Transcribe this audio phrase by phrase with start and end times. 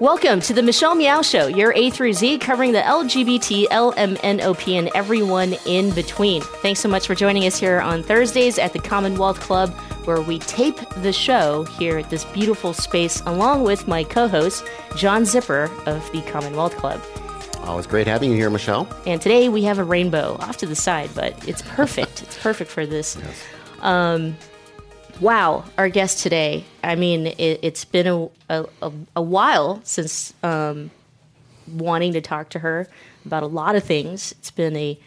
[0.00, 4.88] Welcome to the Michelle Meow Show, your A through Z covering the LGBT, LMNOP, and
[4.94, 6.40] everyone in between.
[6.40, 9.70] Thanks so much for joining us here on Thursdays at the Commonwealth Club,
[10.04, 14.64] where we tape the show here at this beautiful space, along with my co host,
[14.94, 17.02] John Zipperer of the Commonwealth Club.
[17.64, 18.88] Always great having you here, Michelle.
[19.04, 22.22] And today we have a rainbow off to the side, but it's perfect.
[22.22, 23.16] it's perfect for this.
[23.16, 23.42] Yes.
[23.80, 24.36] Um,
[25.20, 26.64] wow, our guest today.
[26.82, 28.06] I mean, it, has been
[28.48, 30.90] a, a, a, while since um,
[31.66, 32.88] wanting to talk to her
[33.24, 34.32] about a lot of things.
[34.32, 34.98] It's been a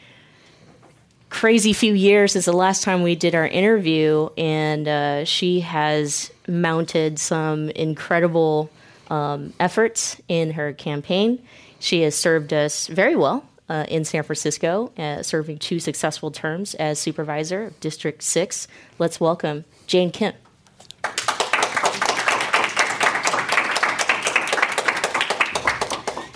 [1.29, 6.31] crazy few years since the last time we did our interview, and uh, she has
[6.47, 8.69] mounted some incredible
[9.09, 11.41] um, efforts in her campaign.
[11.79, 16.75] She has served us very well uh, in San Francisco, uh, serving two successful terms
[16.75, 18.67] as supervisor of District 6.
[18.99, 20.33] Let's welcome Jane Kim.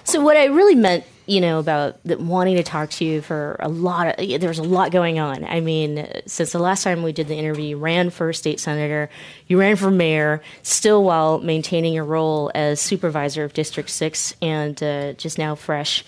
[0.06, 3.68] So, what I really meant, you know, about wanting to talk to you for a
[3.68, 5.44] lot of, there's a lot going on.
[5.44, 9.10] I mean, since the last time we did the interview, you ran for state senator,
[9.48, 14.82] you ran for mayor, still while maintaining your role as supervisor of District 6, and
[14.82, 16.06] uh, just now fresh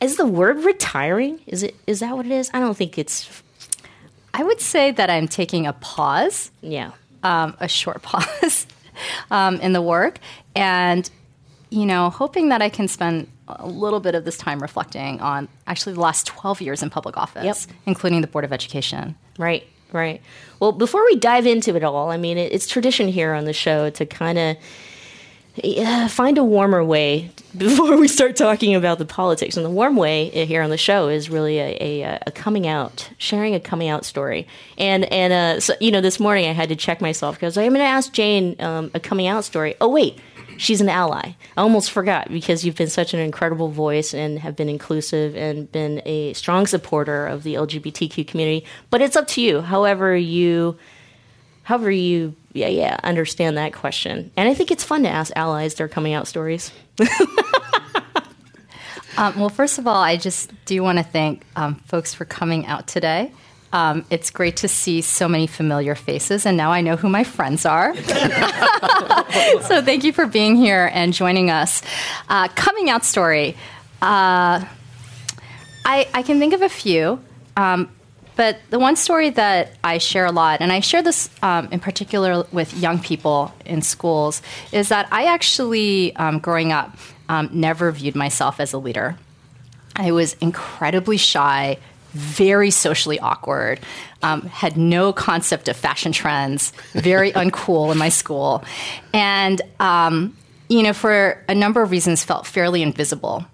[0.00, 1.40] is the word retiring?
[1.46, 2.50] Is it is that what it is?
[2.52, 3.42] I don't think it's.
[4.34, 6.50] I would say that I'm taking a pause.
[6.60, 6.92] Yeah.
[7.22, 8.66] Um, a short pause
[9.30, 10.18] um, in the work,
[10.54, 11.08] and
[11.70, 15.48] you know, hoping that I can spend a little bit of this time reflecting on
[15.66, 17.76] actually the last 12 years in public office, yep.
[17.86, 19.16] including the Board of Education.
[19.38, 20.22] Right, right.
[20.60, 23.90] Well, before we dive into it all, I mean, it's tradition here on the show
[23.90, 24.56] to kind of
[26.08, 29.56] find a warmer way before we start talking about the politics.
[29.56, 33.10] And the warm way here on the show is really a, a, a coming out,
[33.18, 34.46] sharing a coming out story.
[34.76, 37.70] And and uh, so you know, this morning I had to check myself because I'm
[37.70, 39.74] going to ask Jane um, a coming out story.
[39.80, 40.18] Oh wait,
[40.58, 41.32] she's an ally.
[41.56, 45.70] I almost forgot because you've been such an incredible voice and have been inclusive and
[45.72, 48.66] been a strong supporter of the LGBTQ community.
[48.90, 49.62] But it's up to you.
[49.62, 50.76] However you,
[51.68, 54.30] however you yeah, yeah, understand that question.
[54.34, 56.72] And I think it's fun to ask allies their coming out stories.
[59.18, 62.64] um, well, first of all, I just do want to thank um, folks for coming
[62.64, 63.32] out today.
[63.70, 67.22] Um, it's great to see so many familiar faces, and now I know who my
[67.22, 67.94] friends are.
[68.00, 71.82] so, thank you for being here and joining us.
[72.30, 73.58] Uh, coming out story.
[74.00, 74.64] Uh,
[75.84, 77.22] I, I, can think of a few.
[77.58, 77.90] Um,
[78.38, 81.80] but the one story that I share a lot, and I share this um, in
[81.80, 86.96] particular with young people in schools, is that I actually, um, growing up,
[87.28, 89.16] um, never viewed myself as a leader.
[89.96, 91.78] I was incredibly shy,
[92.12, 93.80] very socially awkward,
[94.22, 98.62] um, had no concept of fashion trends, very uncool in my school,
[99.12, 100.36] and um,
[100.68, 103.44] you know, for a number of reasons, felt fairly invisible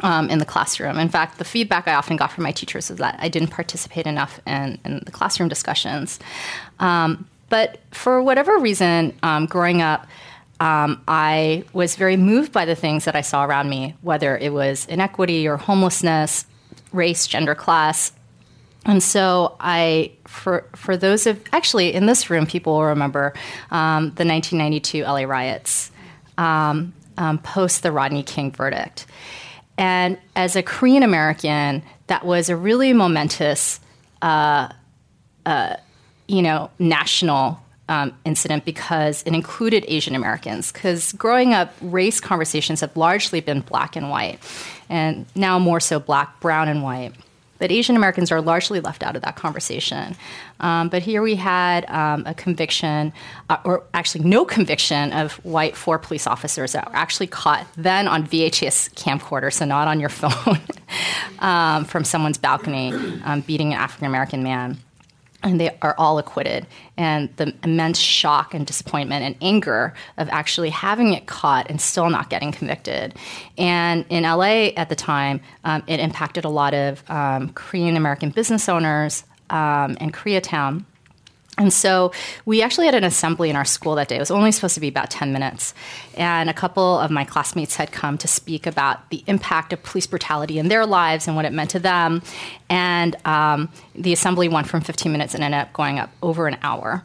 [0.00, 0.98] um, in the classroom.
[0.98, 4.06] In fact, the feedback I often got from my teachers is that I didn't participate
[4.06, 6.18] enough in, in the classroom discussions.
[6.80, 10.06] Um, but for whatever reason, um, growing up,
[10.58, 14.52] um, I was very moved by the things that I saw around me, whether it
[14.52, 16.46] was inequity or homelessness,
[16.92, 18.12] race, gender, class.
[18.86, 23.34] And so I, for for those of actually in this room, people will remember
[23.70, 25.90] um, the 1992 LA riots
[26.38, 26.94] um,
[27.42, 29.06] post the Rodney King verdict.
[29.78, 33.80] And as a Korean American, that was a really momentous,
[34.22, 34.68] uh,
[35.44, 35.76] uh,
[36.28, 40.72] you know, national um, incident because it included Asian Americans.
[40.72, 44.38] Because growing up, race conversations have largely been black and white,
[44.88, 47.12] and now more so black, brown, and white
[47.58, 50.16] that Asian Americans are largely left out of that conversation.
[50.60, 53.12] Um, but here we had um, a conviction,
[53.50, 58.08] uh, or actually no conviction, of white four police officers that were actually caught then
[58.08, 60.60] on VHS camcorder, so not on your phone,
[61.40, 62.92] um, from someone's balcony
[63.24, 64.78] um, beating an African American man
[65.46, 66.66] and they are all acquitted.
[66.96, 72.10] And the immense shock and disappointment and anger of actually having it caught and still
[72.10, 73.14] not getting convicted.
[73.56, 78.30] And in LA at the time, um, it impacted a lot of um, Korean American
[78.30, 80.84] business owners um, in Koreatown.
[81.58, 82.12] And so
[82.44, 84.16] we actually had an assembly in our school that day.
[84.16, 85.72] It was only supposed to be about 10 minutes.
[86.14, 90.06] And a couple of my classmates had come to speak about the impact of police
[90.06, 92.22] brutality in their lives and what it meant to them.
[92.68, 96.58] And um, the assembly went from 15 minutes and ended up going up over an
[96.62, 97.02] hour.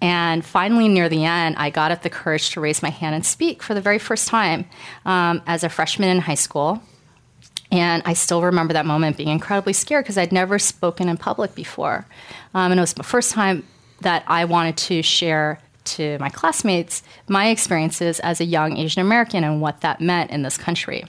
[0.00, 3.26] And finally, near the end, I got up the courage to raise my hand and
[3.26, 4.64] speak for the very first time
[5.04, 6.82] um, as a freshman in high school.
[7.70, 11.54] And I still remember that moment being incredibly scared because I'd never spoken in public
[11.54, 12.06] before.
[12.54, 13.64] Um, and it was my first time
[14.00, 19.44] that I wanted to share to my classmates my experiences as a young Asian American
[19.44, 21.04] and what that meant in this country.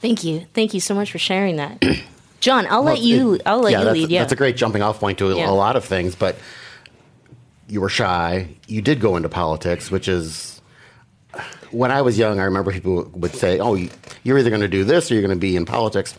[0.00, 0.46] Thank you.
[0.54, 1.82] Thank you so much for sharing that.
[2.40, 3.34] John, I'll let you.
[3.34, 4.10] It- I'll let yeah, you that's, lead.
[4.10, 5.50] Yeah, that's a great jumping off point to a, Yeah.
[5.50, 6.14] a lot of things.
[6.14, 6.36] But
[7.68, 8.48] you were shy.
[8.68, 10.62] You did go into politics, which is
[11.72, 12.38] when I was young.
[12.38, 13.74] I remember people would say, "Oh,
[14.22, 16.14] you're either going to do this or you're going to be in politics."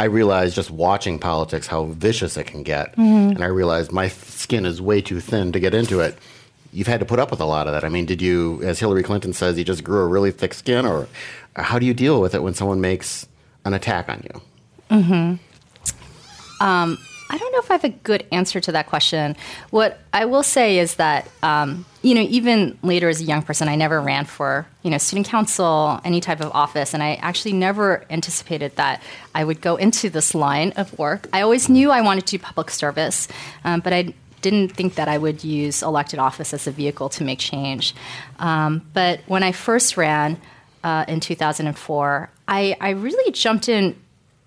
[0.00, 3.30] I realized just watching politics how vicious it can get, Mm-hmm.
[3.36, 6.16] and I realized my skin is way too thin to get into it.
[6.72, 7.84] You've had to put up with a lot of that.
[7.84, 10.86] I mean, did you, as Hillary Clinton says, you just grew a really thick skin,
[10.86, 11.06] or
[11.56, 13.26] how do you deal with it when someone makes
[13.64, 15.38] an attack on you?
[17.30, 19.36] I don't know if I have a good answer to that question.
[19.70, 23.68] What I will say is that, um, you know, even later as a young person,
[23.68, 27.52] I never ran for, you know, student council, any type of office, and I actually
[27.52, 29.00] never anticipated that
[29.32, 31.28] I would go into this line of work.
[31.32, 33.28] I always knew I wanted to do public service,
[33.64, 34.12] um, but I
[34.42, 37.94] didn't think that I would use elected office as a vehicle to make change.
[38.40, 40.40] Um, but when I first ran
[40.82, 43.94] uh, in 2004, I, I really jumped in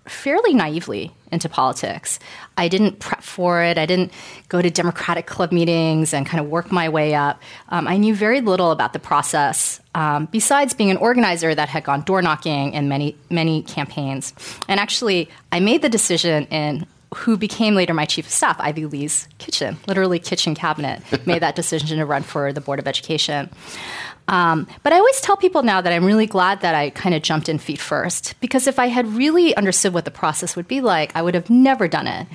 [0.06, 2.18] fairly naively into politics.
[2.56, 3.78] I didn't prep for it.
[3.78, 4.12] I didn't
[4.48, 7.42] go to Democratic club meetings and kind of work my way up.
[7.70, 11.84] Um, I knew very little about the process, um, besides being an organizer that had
[11.84, 14.34] gone door knocking in many, many campaigns.
[14.68, 18.86] And actually, I made the decision in who became later my chief of staff, Ivy
[18.86, 23.50] Lee's kitchen, literally kitchen cabinet, made that decision to run for the Board of Education.
[24.26, 27.22] Um, but I always tell people now that I'm really glad that I kind of
[27.22, 30.80] jumped in feet first because if I had really understood what the process would be
[30.80, 32.26] like, I would have never done it.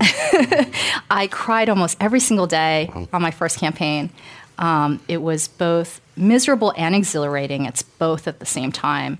[1.10, 4.10] I cried almost every single day on my first campaign.
[4.58, 7.66] Um, it was both miserable and exhilarating.
[7.66, 9.18] It's both at the same time.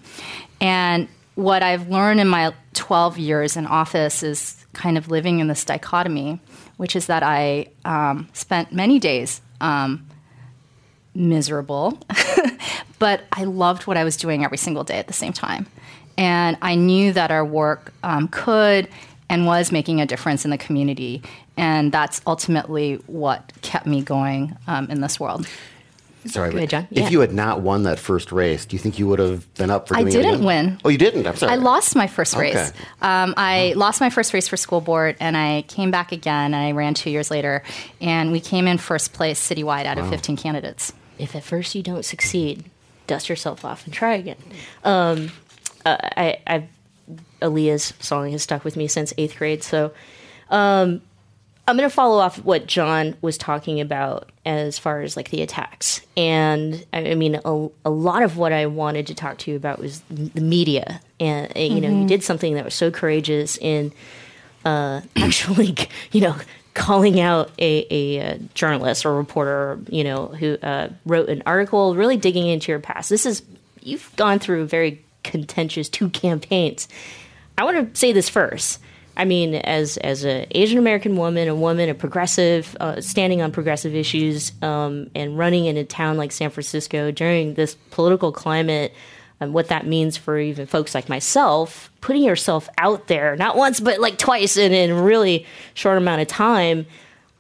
[0.61, 5.47] And what I've learned in my 12 years in office is kind of living in
[5.47, 6.41] this dichotomy,
[6.77, 10.08] which is that I um, spent many days um,
[11.19, 11.99] miserable,
[12.99, 15.67] but I loved what I was doing every single day at the same time.
[16.17, 18.89] And I knew that our work um, could
[19.29, 21.23] and was making a difference in the community.
[21.57, 25.47] And that's ultimately what kept me going um, in this world.
[26.27, 26.89] Sorry, Good, but John.
[26.91, 27.09] if Yeah.
[27.11, 29.87] you had not won that first race, do you think you would have been up
[29.89, 30.45] for I doing it didn't again?
[30.45, 30.81] win.
[30.85, 31.27] Oh, you didn't?
[31.27, 31.53] I'm sorry.
[31.53, 32.57] I lost my first race.
[32.57, 32.71] Okay.
[33.01, 36.57] Um, I lost my first race for school board, and I came back again, and
[36.57, 37.63] I ran two years later,
[38.01, 40.93] and we came in first place citywide out of 15 candidates.
[41.19, 42.65] If at first you don't succeed,
[43.07, 44.37] dust yourself off and try again.
[44.85, 45.31] Um,
[45.85, 46.69] uh, I, I've
[47.41, 49.93] Aaliyah's song has stuck with me since eighth grade, so
[50.51, 51.01] um,
[51.67, 55.43] I'm going to follow off what John was talking about as far as like the
[55.43, 59.51] attacks, and I, I mean a, a lot of what I wanted to talk to
[59.51, 63.57] you about was the media, and you know you did something that was so courageous
[63.59, 63.93] in
[64.65, 65.77] uh, actually,
[66.13, 66.37] you know,
[66.79, 71.97] calling out a, a, uh journalist or reporter, you know, who uh, wrote an article,
[71.97, 73.11] really digging into your past.
[73.11, 73.43] This is
[73.83, 76.89] you've gone through very contentious two campaigns.
[77.59, 78.81] I want to say this first.
[79.17, 83.51] I mean, as as an Asian American woman, a woman, a progressive, uh, standing on
[83.51, 88.95] progressive issues, um, and running in a town like San Francisco during this political climate,
[89.41, 93.81] and what that means for even folks like myself, putting yourself out there, not once
[93.81, 96.87] but like twice in, in a really short amount of time,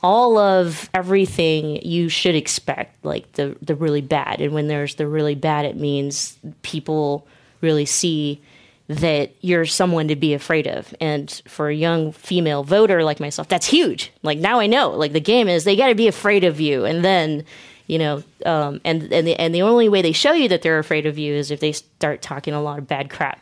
[0.02, 4.40] all of everything you should expect, like the the really bad.
[4.40, 7.26] And when there's the really bad, it means people
[7.60, 8.40] really see
[8.86, 10.94] that you're someone to be afraid of.
[11.00, 14.12] And for a young female voter like myself, that's huge.
[14.22, 16.84] Like now I know, like the game is they got to be afraid of you.
[16.84, 17.44] And then,
[17.88, 20.78] you know, um, and, and, the, and the only way they show you that they're
[20.78, 23.40] afraid of you is if they start talking a lot of bad crap.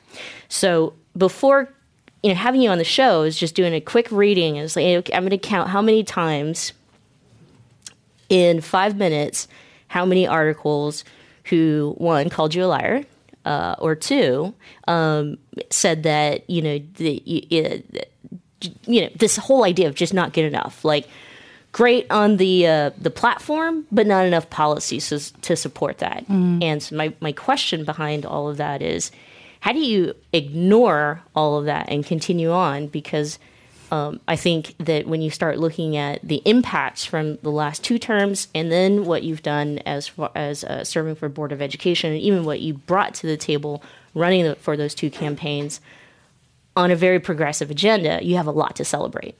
[0.48, 1.68] So before,
[2.22, 4.56] you know, having you on the show is just doing a quick reading.
[4.56, 6.72] It's like, okay, I'm going to count how many times
[8.28, 9.48] in five minutes
[9.88, 11.04] how many articles
[11.44, 13.04] who one called you a liar
[13.44, 14.52] uh, or two
[14.88, 15.38] um,
[15.70, 17.92] said that you know the you,
[18.86, 21.08] you know this whole idea of just not good enough like
[21.76, 26.24] great on the uh, the platform but not enough policies to, to support that.
[26.62, 29.10] And so my, my question behind all of that is
[29.60, 32.86] how do you ignore all of that and continue on?
[32.86, 33.38] Because
[33.92, 37.98] um, I think that when you start looking at the impacts from the last two
[37.98, 42.10] terms, and then what you've done as far as uh, serving for Board of Education,
[42.10, 43.82] and even what you brought to the table
[44.14, 45.82] running the, for those two campaigns
[46.74, 49.36] on a very progressive agenda, you have a lot to celebrate.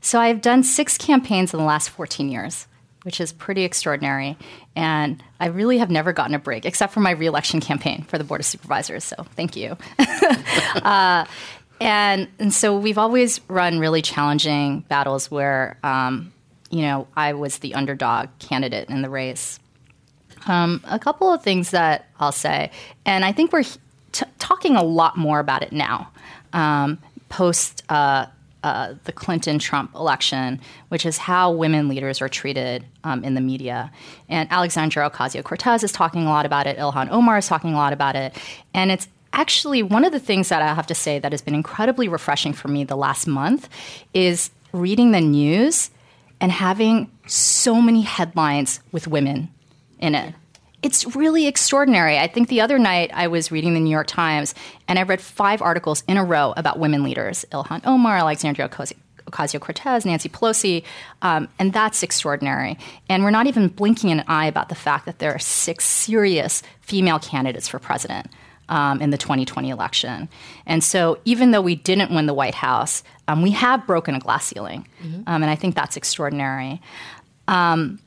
[0.00, 2.66] So I've done six campaigns in the last 14 years,
[3.02, 4.36] which is pretty extraordinary.
[4.74, 8.24] And I really have never gotten a break, except for my reelection campaign for the
[8.24, 9.04] Board of Supervisors.
[9.04, 9.76] So thank you.
[10.82, 11.24] uh,
[11.80, 16.32] and, and so we've always run really challenging battles where um,
[16.70, 19.60] you know, I was the underdog candidate in the race.
[20.46, 22.70] Um, a couple of things that I'll say,
[23.04, 23.64] and I think we're
[24.12, 26.10] t- talking a lot more about it now,
[26.52, 26.98] um,
[27.28, 28.26] post uh,
[28.66, 33.40] uh, the Clinton Trump election, which is how women leaders are treated um, in the
[33.40, 33.92] media.
[34.28, 37.76] And Alexandria Ocasio Cortez is talking a lot about it, Ilhan Omar is talking a
[37.76, 38.36] lot about it.
[38.74, 41.54] And it's actually one of the things that I have to say that has been
[41.54, 43.68] incredibly refreshing for me the last month
[44.12, 45.90] is reading the news
[46.40, 49.48] and having so many headlines with women
[50.00, 50.34] in it.
[50.86, 52.16] It's really extraordinary.
[52.16, 54.54] I think the other night I was reading the New York Times
[54.86, 59.60] and I read five articles in a row about women leaders Ilhan Omar, Alexandria Ocasio
[59.60, 60.84] Cortez, Nancy Pelosi,
[61.22, 62.78] um, and that's extraordinary.
[63.08, 66.62] And we're not even blinking an eye about the fact that there are six serious
[66.82, 68.28] female candidates for president.
[68.68, 70.28] Um, in the 2020 election.
[70.66, 74.18] And so, even though we didn't win the White House, um, we have broken a
[74.18, 74.88] glass ceiling.
[75.00, 75.22] Mm-hmm.
[75.28, 76.82] Um, and I think that's extraordinary.
[77.46, 78.00] Um,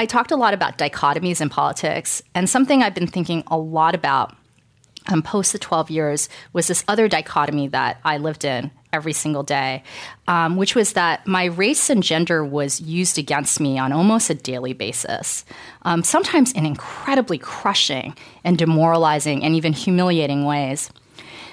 [0.00, 3.96] I talked a lot about dichotomies in politics, and something I've been thinking a lot
[3.96, 4.36] about
[5.08, 9.42] um, post the 12 years was this other dichotomy that I lived in every single
[9.42, 9.82] day,
[10.28, 14.34] um, which was that my race and gender was used against me on almost a
[14.34, 15.44] daily basis,
[15.82, 20.90] um, sometimes in incredibly crushing and demoralizing and even humiliating ways.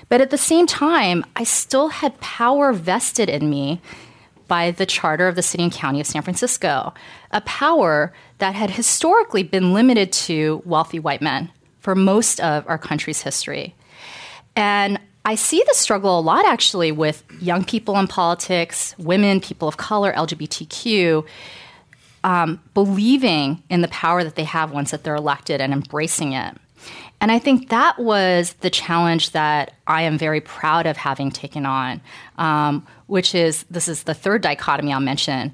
[0.07, 3.81] But at the same time, I still had power vested in me
[4.47, 6.93] by the charter of the city and county of San Francisco,
[7.31, 12.77] a power that had historically been limited to wealthy white men for most of our
[12.77, 13.75] country's history.
[14.55, 19.67] And I see the struggle a lot actually with young people in politics, women, people
[19.67, 21.25] of color, LGBTQ,
[22.23, 26.55] um, believing in the power that they have once that they're elected and embracing it.
[27.21, 31.65] And I think that was the challenge that I am very proud of having taken
[31.65, 32.01] on,
[32.37, 35.53] um, which is this is the third dichotomy I'll mention.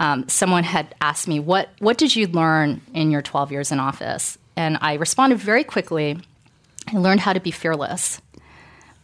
[0.00, 3.78] Um, someone had asked me, what, what did you learn in your 12 years in
[3.78, 4.38] office?
[4.56, 6.18] And I responded very quickly
[6.92, 8.20] I learned how to be fearless.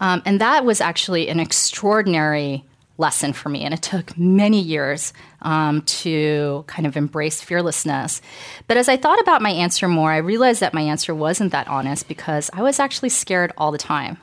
[0.00, 2.64] Um, and that was actually an extraordinary
[2.98, 3.62] lesson for me.
[3.62, 5.12] And it took many years
[5.42, 8.22] um, to kind of embrace fearlessness.
[8.66, 11.68] But as I thought about my answer more, I realized that my answer wasn't that
[11.68, 14.16] honest because I was actually scared all the time.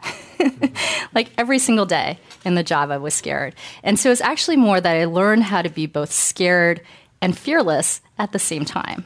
[1.13, 3.55] like every single day in the job, I was scared.
[3.83, 6.81] And so it's actually more that I learned how to be both scared
[7.21, 9.05] and fearless at the same time.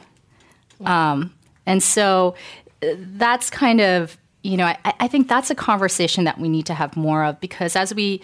[0.84, 1.34] Um,
[1.66, 2.34] and so
[2.82, 6.66] uh, that's kind of you know, I, I, think that's a conversation that we need
[6.66, 8.22] to have more of because as we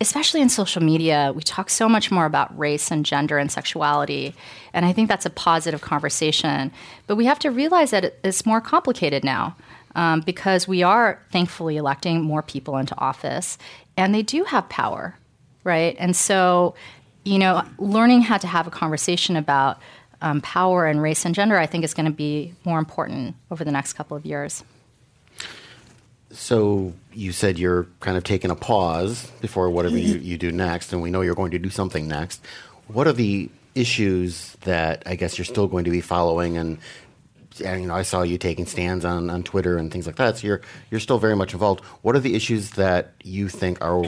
[0.00, 4.34] especially in social media, we talk so much more about race and gender and sexuality.
[4.72, 6.72] And I think that's a positive conversation.
[7.06, 9.56] But we have to realize that it's more complicated now
[9.94, 13.56] um, because we are thankfully electing more people into office
[13.96, 15.16] and they do have power,
[15.62, 15.96] right?
[15.98, 16.74] And so,
[17.24, 19.78] you know, learning how to have a conversation about
[20.20, 23.62] um, power and race and gender, I think, is going to be more important over
[23.64, 24.64] the next couple of years.
[26.30, 30.92] So you said you're kind of taking a pause before whatever you, you do next,
[30.92, 32.44] and we know you're going to do something next.
[32.88, 36.78] What are the issues that I guess you're still going to be following and
[37.64, 40.38] and you know, I saw you taking stands on, on Twitter and things like that.
[40.38, 41.84] So you're you're still very much involved.
[42.02, 44.04] What are the issues that you think are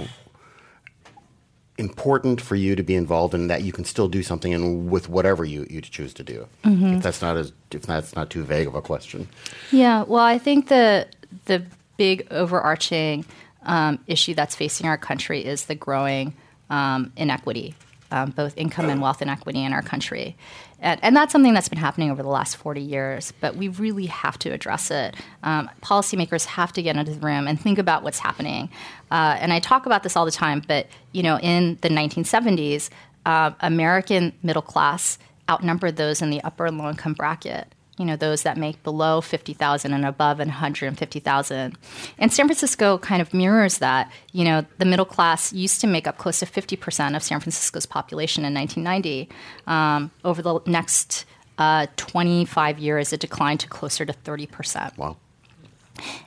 [1.78, 5.08] important for you to be involved in that you can still do something in with
[5.08, 6.48] whatever you, you choose to do?
[6.64, 6.94] Mm-hmm.
[6.94, 9.28] If that's not as if that's not too vague of a question.
[9.70, 11.06] Yeah, well, I think the
[11.44, 11.64] the
[11.96, 13.24] big overarching
[13.62, 16.34] um, issue that's facing our country is the growing
[16.70, 17.74] um, inequity,
[18.10, 20.36] um, both income and wealth inequity in our country.
[20.78, 24.06] And, and, that's something that's been happening over the last 40 years, but we really
[24.06, 25.14] have to address it.
[25.42, 28.68] Um, policymakers have to get into the room and think about what's happening.
[29.10, 32.90] Uh, and I talk about this all the time, but you know, in the 1970s,
[33.24, 38.16] uh, American middle class outnumbered those in the upper and low income bracket you know
[38.16, 41.78] those that make below 50,000 and above and 150,000.
[42.18, 44.10] And San Francisco kind of mirrors that.
[44.32, 47.86] You know, the middle class used to make up close to 50% of San Francisco's
[47.86, 49.28] population in 1990.
[49.66, 51.24] Um, over the next
[51.58, 54.96] uh, 25 years, it declined to closer to 30%.
[54.98, 55.16] Wow.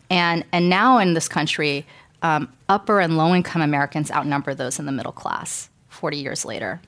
[0.10, 1.86] And and now in this country,
[2.24, 6.82] um, upper and low income Americans outnumber those in the middle class 40 years later.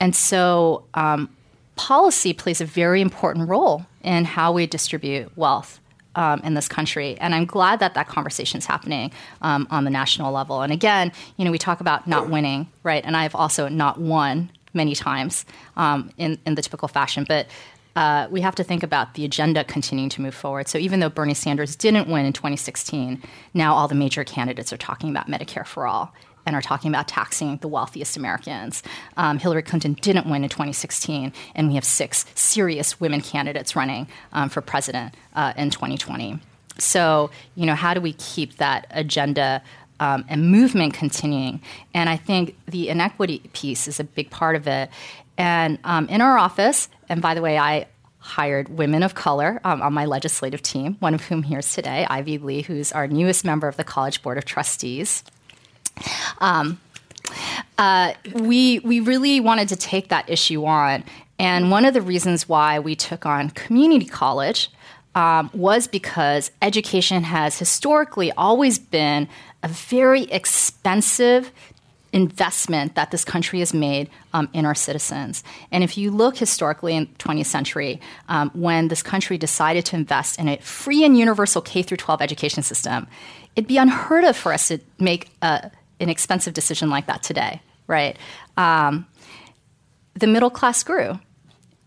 [0.00, 1.28] And so um,
[1.76, 5.80] policy plays a very important role in how we distribute wealth
[6.14, 7.18] um, in this country.
[7.20, 10.62] And I'm glad that that conversation is happening um, on the national level.
[10.62, 13.04] And again, you know, we talk about not winning, right?
[13.04, 15.44] And I've also not won many times
[15.76, 17.24] um, in, in the typical fashion.
[17.28, 17.48] But
[17.96, 20.68] uh, we have to think about the agenda continuing to move forward.
[20.68, 23.22] So even though Bernie Sanders didn't win in 2016,
[23.54, 26.14] now all the major candidates are talking about Medicare for all
[26.46, 28.82] and are talking about taxing the wealthiest Americans.
[29.16, 34.06] Um, Hillary Clinton didn't win in 2016, and we have six serious women candidates running
[34.32, 36.38] um, for president uh, in 2020.
[36.78, 39.62] So, you know, how do we keep that agenda
[39.98, 41.60] um, and movement continuing?
[41.94, 44.90] And I think the inequity piece is a big part of it.
[45.38, 47.86] And um, in our office, and by the way, I
[48.18, 52.06] hired women of color um, on my legislative team, one of whom here is today,
[52.10, 55.22] Ivy Lee, who's our newest member of the College Board of Trustees.
[56.38, 56.80] Um,
[57.78, 61.04] uh, we we really wanted to take that issue on,
[61.38, 64.70] and one of the reasons why we took on community college
[65.14, 69.28] um, was because education has historically always been
[69.62, 71.50] a very expensive
[72.12, 75.42] investment that this country has made um, in our citizens.
[75.70, 79.96] And if you look historically in the 20th century, um, when this country decided to
[79.96, 83.06] invest in a free and universal K through 12 education system,
[83.54, 87.60] it'd be unheard of for us to make a, an expensive decision like that today,
[87.86, 88.16] right?
[88.56, 89.06] Um,
[90.14, 91.18] the middle class grew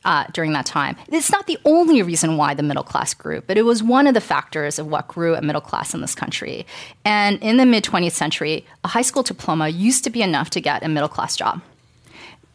[0.06, 0.96] uh, during that time.
[1.10, 4.14] It's not the only reason why the middle class grew, but it was one of
[4.14, 6.66] the factors of what grew a middle class in this country.
[7.04, 10.62] And in the mid 20th century, a high school diploma used to be enough to
[10.62, 11.62] get a middle class job.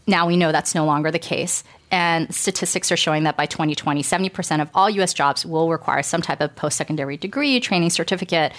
[0.07, 1.65] Now we know that's no longer the case.
[1.91, 6.23] And statistics are showing that by 2020, 70% of all US jobs will require some
[6.23, 8.53] type of post secondary degree, training certificate.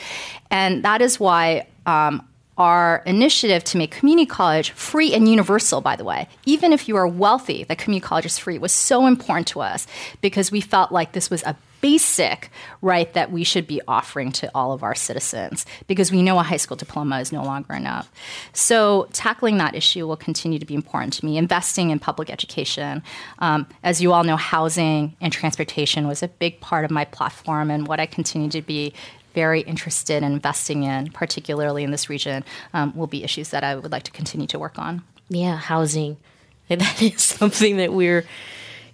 [0.49, 2.25] And that is why um,
[2.57, 6.95] our initiative to make community college free and universal, by the way, even if you
[6.95, 9.87] are wealthy, that community college is free, was so important to us
[10.21, 12.49] because we felt like this was a basic
[12.81, 16.41] right that we should be offering to all of our citizens because we know a
[16.41, 18.11] high school diploma is no longer enough.
[18.53, 21.37] So, tackling that issue will continue to be important to me.
[21.37, 23.03] Investing in public education.
[23.37, 27.69] Um, as you all know, housing and transportation was a big part of my platform
[27.69, 28.91] and what I continue to be
[29.35, 33.75] very interested in investing in, particularly in this region, um, will be issues that I
[33.75, 35.03] would like to continue to work on.
[35.29, 36.17] Yeah, housing.
[36.67, 38.25] That is something that we're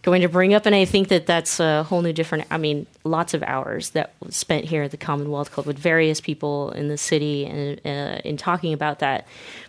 [0.01, 2.45] going to bring up, and I think that that's a whole new different.
[2.51, 6.19] I mean, lots of hours that was spent here at the Commonwealth Club with various
[6.19, 9.25] people in the city and uh, in talking about that.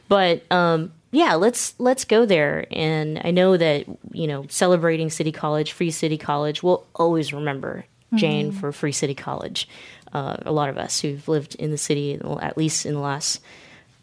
[0.09, 2.67] But um, yeah, let's let's go there.
[2.73, 7.85] And I know that you know celebrating City College, Free City College, we'll always remember
[8.15, 8.59] Jane mm-hmm.
[8.59, 9.69] for Free City College
[10.13, 13.41] uh, a lot of us who've lived in the city at least in the last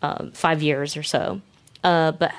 [0.01, 1.41] um, five years or so.
[1.83, 2.33] Uh, but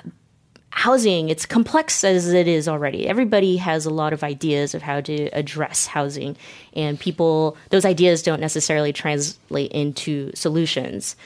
[0.70, 3.06] housing, it's complex as it is already.
[3.08, 6.36] Everybody has a lot of ideas of how to address housing,
[6.74, 11.16] and people, those ideas don't necessarily translate into solutions.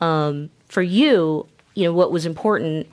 [0.00, 2.88] Um, for you, you know, what was important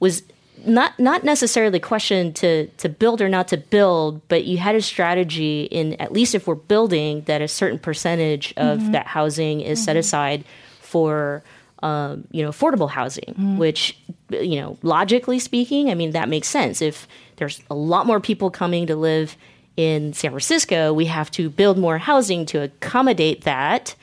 [0.00, 0.22] was
[0.66, 4.82] not not necessarily question to to build or not to build, but you had a
[4.82, 8.92] strategy in at least if we're building that a certain percentage of mm-hmm.
[8.92, 9.84] that housing is mm-hmm.
[9.84, 10.44] set aside
[10.80, 11.42] for
[11.82, 13.58] um, you know affordable housing, mm-hmm.
[13.58, 13.98] which
[14.30, 16.82] you know logically speaking, I mean that makes sense.
[16.82, 19.36] If there's a lot more people coming to live
[19.76, 23.94] in San Francisco, we have to build more housing to accommodate that.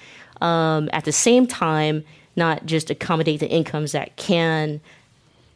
[0.41, 2.03] Um, at the same time,
[2.35, 4.81] not just accommodate the incomes that can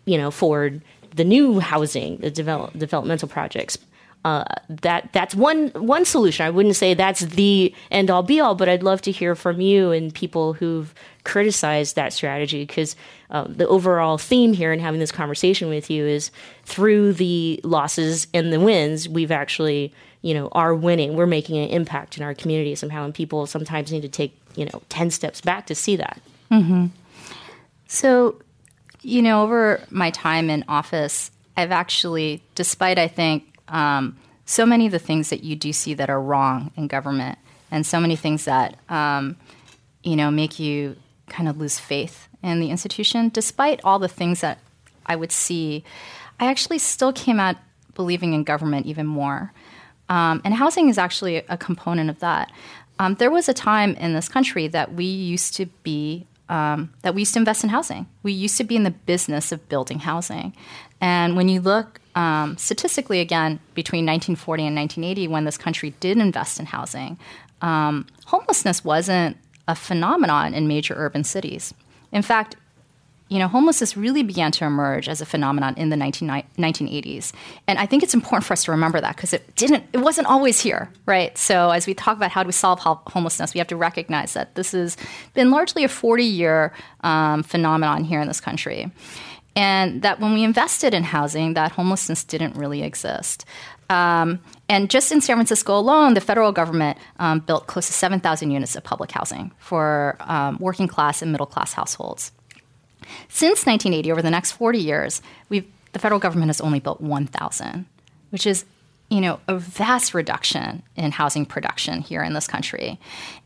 [0.05, 0.71] you know, for
[1.15, 3.77] the new housing, the develop, developmental projects.
[4.25, 6.47] Uh, that that's one one solution.
[6.47, 9.61] I wouldn't say that's the end all be all, but I'd love to hear from
[9.61, 10.91] you and people who've
[11.23, 12.95] criticized that strategy because
[13.29, 16.31] uh, the overall theme here in having this conversation with you is
[16.63, 21.15] through the losses and the wins, we've actually you know are winning.
[21.15, 24.65] We're making an impact in our community somehow, and people sometimes need to take you
[24.65, 26.19] know ten steps back to see that.
[26.51, 26.87] Mm-hmm.
[27.87, 28.41] So
[29.05, 34.87] you know, over my time in office, I've actually, despite I think um, so many
[34.87, 37.37] of the things that you do see that are wrong in government,
[37.69, 39.35] and so many things that um,
[40.03, 40.95] you know make you
[41.27, 44.57] kind of lose faith in the institution, despite all the things that
[45.05, 45.83] I would see,
[46.39, 47.57] I actually still came out
[47.93, 49.53] believing in government even more.
[50.09, 52.51] Um, and housing is actually a component of that.
[52.97, 57.15] Um, there was a time in this country that we used to be um, that
[57.15, 58.07] we used to invest in housing.
[58.23, 60.53] We used to be in the business of building housing.
[61.01, 66.17] And when you look um, statistically, again, between 1940 and 1980, when this country did
[66.17, 67.17] invest in housing,
[67.61, 71.73] um, homelessness wasn't a phenomenon in major urban cities.
[72.11, 72.55] In fact,
[73.27, 77.31] you know, homelessness really began to emerge as a phenomenon in the 19, 1980s.
[77.67, 80.27] And I think it's important for us to remember that because it didn't, it wasn't
[80.27, 81.35] always here, right?
[81.37, 84.53] So as we talk about how do we solve homelessness, we have to recognize that
[84.53, 84.95] this has
[85.33, 88.91] been largely a 40 year um, phenomenon here in this country.
[89.55, 93.45] And that when we invested in housing, that homelessness didn't really exist.
[93.89, 98.51] Um, And just in San Francisco alone, the federal government um, built close to 7,000
[98.51, 102.31] units of public housing for um, working class and middle class households.
[103.29, 107.85] Since 1980, over the next 40 years, we've, the federal government has only built 1,000,
[108.29, 108.65] which is
[109.09, 112.99] you know, a vast reduction in housing production here in this country.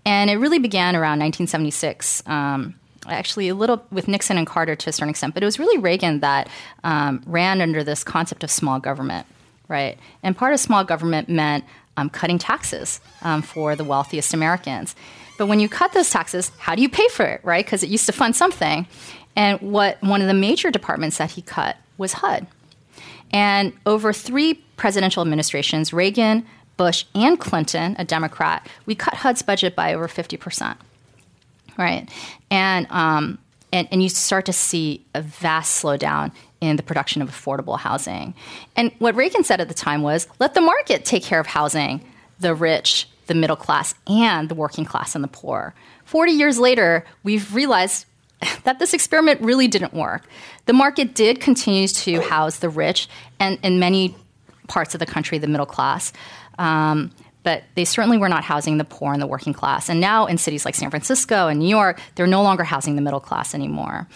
[0.05, 2.23] And it really began around 1976.
[2.25, 2.75] Um,
[3.07, 5.77] actually, a little with Nixon and Carter to a certain extent, but it was really
[5.77, 6.49] Reagan that
[6.83, 9.27] um, ran under this concept of small government,
[9.67, 9.97] right?
[10.23, 11.65] And part of small government meant
[11.97, 14.95] um, cutting taxes um, for the wealthiest Americans.
[15.37, 17.65] But when you cut those taxes, how do you pay for it, right?
[17.65, 18.87] Because it used to fund something.
[19.35, 22.47] And what one of the major departments that he cut was HUD.
[23.31, 26.45] And over three presidential administrations, Reagan,
[26.77, 30.77] Bush, and Clinton, a Democrat, we cut HUD's budget by over 50%.
[31.77, 32.09] Right?
[32.49, 33.37] And, um,
[33.71, 38.33] and, and you start to see a vast slowdown in the production of affordable housing.
[38.75, 42.01] And what Reagan said at the time was let the market take care of housing
[42.39, 45.73] the rich, the middle class, and the working class and the poor.
[46.05, 48.05] 40 years later, we've realized
[48.63, 50.27] that this experiment really didn't work.
[50.65, 53.07] The market did continue to house the rich
[53.39, 54.15] and in many
[54.67, 56.13] parts of the country, the middle class.
[56.57, 57.11] Um,
[57.43, 59.89] but they certainly were not housing the poor and the working class.
[59.89, 63.01] And now in cities like San Francisco and New York, they're no longer housing the
[63.01, 64.07] middle class anymore.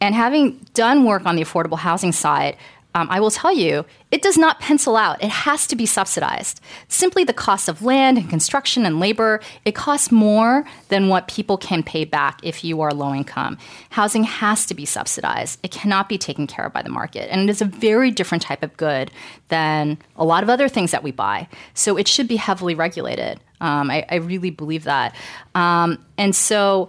[0.00, 2.56] And having done work on the affordable housing side,
[2.94, 5.22] um, I will tell you, it does not pencil out.
[5.22, 6.60] It has to be subsidized.
[6.88, 11.56] Simply the cost of land and construction and labor, it costs more than what people
[11.56, 13.58] can pay back if you are low income.
[13.90, 15.60] Housing has to be subsidized.
[15.62, 17.30] It cannot be taken care of by the market.
[17.30, 19.12] And it is a very different type of good
[19.48, 21.48] than a lot of other things that we buy.
[21.74, 23.40] So it should be heavily regulated.
[23.60, 25.14] Um, I, I, really believe that.
[25.54, 26.88] Um, and so,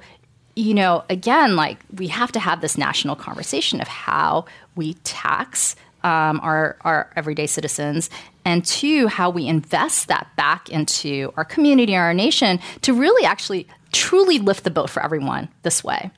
[0.56, 5.76] you know, again, like we have to have this national conversation of how we tax
[6.04, 8.10] um, our, our everyday citizens,
[8.46, 13.68] and two, how we invest that back into our community, our nation, to really actually
[13.92, 16.12] truly lift the boat for everyone this way.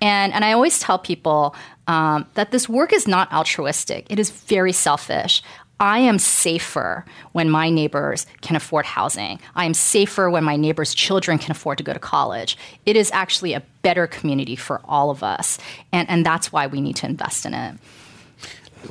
[0.00, 1.54] And, and I always tell people
[1.86, 5.42] um, that this work is not altruistic, it is very selfish.
[5.78, 9.38] I am safer when my neighbors can afford housing.
[9.54, 12.56] I am safer when my neighbors' children can afford to go to college.
[12.86, 15.58] It is actually a better community for all of us.
[15.92, 17.76] And, and that's why we need to invest in it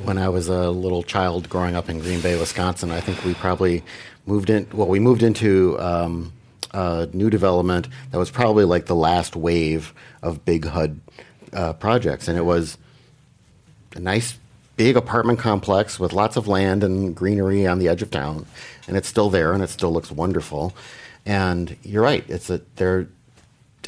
[0.04, 3.34] when I was a little child growing up in Green Bay, Wisconsin, I think we
[3.34, 3.82] probably
[4.26, 4.66] moved in.
[4.72, 6.32] Well, we moved into um,
[6.72, 11.00] a new development that was probably like the last wave of big HUD
[11.52, 12.78] uh, projects, and it was
[13.94, 14.38] a nice
[14.76, 18.46] big apartment complex with lots of land and greenery on the edge of town,
[18.86, 20.74] and it's still there and it still looks wonderful.
[21.24, 23.08] And you're right; it's a there.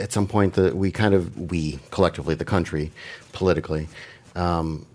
[0.01, 2.92] At some point, that we kind of we collectively, the country,
[3.33, 3.88] politically,
[4.37, 4.87] um,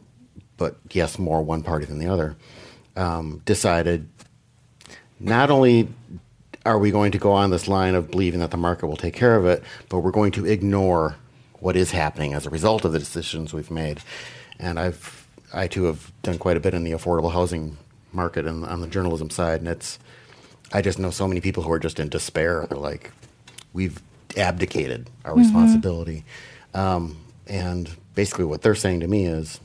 [0.57, 2.35] but yes, more one party than the other,
[2.95, 4.07] um, decided
[5.19, 5.87] not only
[6.65, 9.13] are we going to go on this line of believing that the market will take
[9.13, 11.15] care of it, but we're going to ignore
[11.59, 13.99] what is happening as a result of the decisions we've made.
[14.59, 17.77] And I've, I too have done quite a bit in the affordable housing
[18.11, 19.99] market and on the journalism side, and it's,
[20.71, 22.65] I just know so many people who are just in despair.
[22.69, 23.11] They're like,
[23.73, 24.01] we've
[24.37, 25.41] abdicated our mm-hmm.
[25.41, 26.25] responsibility.
[26.73, 29.59] Um, and basically, what they're saying to me is,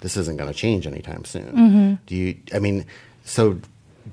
[0.00, 1.52] this isn't going to change anytime soon.
[1.52, 1.94] Mm-hmm.
[2.06, 2.36] Do you?
[2.54, 2.86] I mean,
[3.24, 3.60] so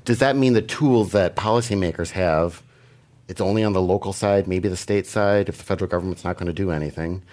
[0.04, 2.62] does that mean the tools that policymakers have?
[3.28, 6.38] It's only on the local side, maybe the state side, if the federal government's not
[6.38, 7.24] going to do anything.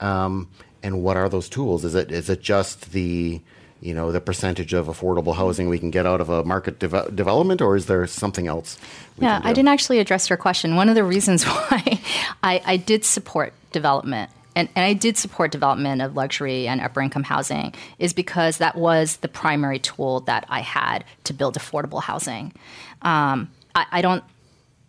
[0.00, 0.48] Um,
[0.82, 1.84] and what are those tools?
[1.84, 3.40] Is it is it just the
[3.80, 7.10] you know the percentage of affordable housing we can get out of a market de-
[7.10, 8.78] development, or is there something else?
[9.18, 10.76] Yeah, I didn't actually address your question.
[10.76, 12.00] One of the reasons why
[12.42, 17.02] I, I did support development and, and I did support development of luxury and upper
[17.02, 22.02] income housing is because that was the primary tool that I had to build affordable
[22.02, 22.54] housing.
[23.02, 24.24] Um, I, I, don't,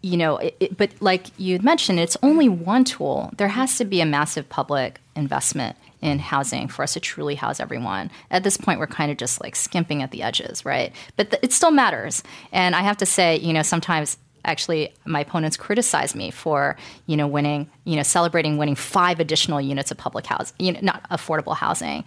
[0.02, 3.30] you know, it, it, but like you mentioned, it's only one tool.
[3.38, 7.60] There has to be a massive public investment in housing for us to truly house
[7.60, 8.10] everyone.
[8.32, 10.94] At this point, we're kind of just like skimping at the edges, right?
[11.18, 12.24] But th- it still matters.
[12.54, 17.16] And I have to say, you know, sometimes actually my opponents criticized me for you
[17.16, 21.08] know winning you know celebrating winning five additional units of public housing you know not
[21.10, 22.04] affordable housing.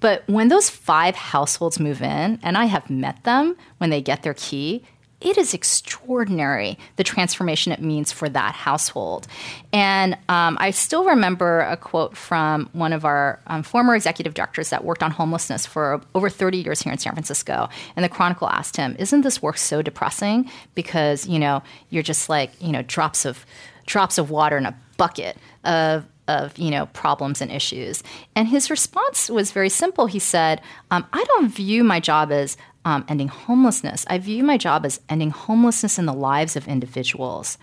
[0.00, 4.22] But when those five households move in and i have met them when they get
[4.22, 4.82] their key
[5.20, 9.26] it is extraordinary the transformation it means for that household.
[9.72, 14.70] And um, I still remember a quote from one of our um, former executive directors
[14.70, 17.68] that worked on homelessness for over 30 years here in San Francisco.
[17.96, 20.50] And the Chronicle asked him, Isn't this work so depressing?
[20.74, 23.44] Because, you know, you're just like, you know, drops of
[23.86, 28.02] drops of water in a bucket of of you know problems and issues.
[28.36, 30.06] And his response was very simple.
[30.06, 34.04] He said, um, "I don't view my job as um, ending homelessness.
[34.08, 37.58] I view my job as ending homelessness in the lives of individuals.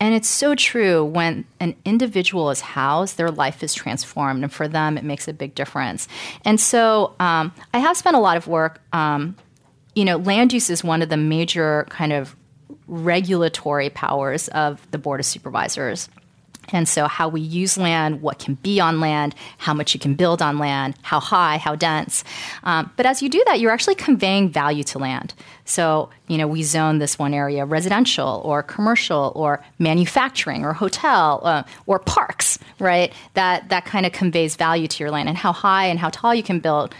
[0.00, 4.42] And it's so true when an individual is housed, their life is transformed.
[4.42, 6.08] And for them, it makes a big difference.
[6.44, 8.80] And so um, I have spent a lot of work.
[8.92, 9.36] Um,
[9.94, 12.34] you know, land use is one of the major kind of
[12.88, 16.08] regulatory powers of the Board of Supervisors.
[16.68, 20.14] And so, how we use land, what can be on land, how much you can
[20.14, 22.24] build on land, how high, how dense.
[22.64, 25.34] Um, but as you do that, you're actually conveying value to land.
[25.64, 31.40] So, you know, we zone this one area residential or commercial or manufacturing or hotel
[31.44, 33.12] uh, or parks, right?
[33.34, 36.34] That that kind of conveys value to your land, and how high and how tall
[36.34, 36.94] you can build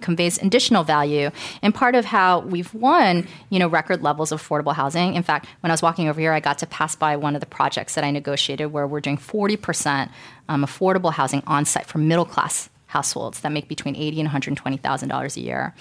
[0.00, 1.30] conveys additional value
[1.62, 5.46] and part of how we've won you know record levels of affordable housing in fact
[5.60, 7.94] when i was walking over here i got to pass by one of the projects
[7.94, 10.10] that i negotiated where we're doing 40%
[10.48, 14.32] um, affordable housing on site for middle class households that make between eighty and one
[14.32, 15.74] hundred twenty thousand dollars a year.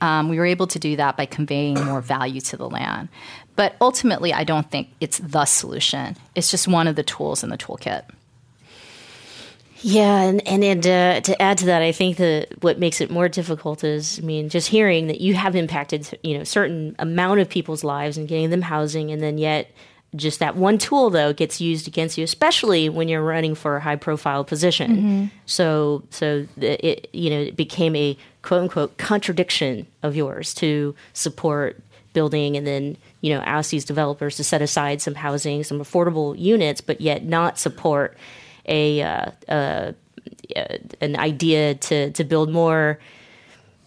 [0.00, 3.08] Um, we were able to do that by conveying more value to the land.
[3.56, 6.16] But ultimately, I don't think it's the solution.
[6.34, 8.04] It's just one of the tools in the toolkit.
[9.82, 13.10] Yeah, and and, and uh, to add to that, I think that what makes it
[13.10, 17.40] more difficult is, I mean, just hearing that you have impacted, you know, certain amount
[17.40, 19.68] of people's lives and getting them housing, and then yet
[20.14, 23.80] just that one tool though gets used against you, especially when you're running for a
[23.80, 24.96] high profile position.
[24.96, 25.24] Mm-hmm.
[25.46, 31.80] So so it you know it became a quote unquote contradiction of yours to support
[32.12, 36.38] building and then you know ask these developers to set aside some housing, some affordable
[36.38, 38.16] units, but yet not support
[38.66, 39.92] a uh, uh,
[41.00, 42.98] an idea to to build more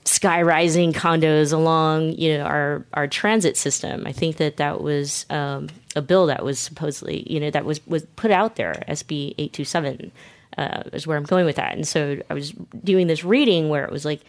[0.06, 4.06] sky rising condos along you know our our transit system.
[4.06, 7.86] I think that that was um, a bill that was supposedly you know that was
[7.88, 10.12] was put out there SB eight two seven
[10.58, 11.74] uh, is where I'm going with that.
[11.74, 12.52] And so I was
[12.84, 14.22] doing this reading where it was like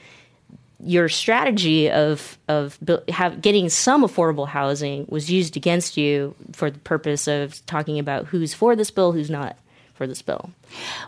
[0.81, 2.79] your strategy of of
[3.09, 8.27] have, getting some affordable housing was used against you for the purpose of talking about
[8.27, 9.57] who's for this bill, who's not
[9.97, 10.51] for this bill?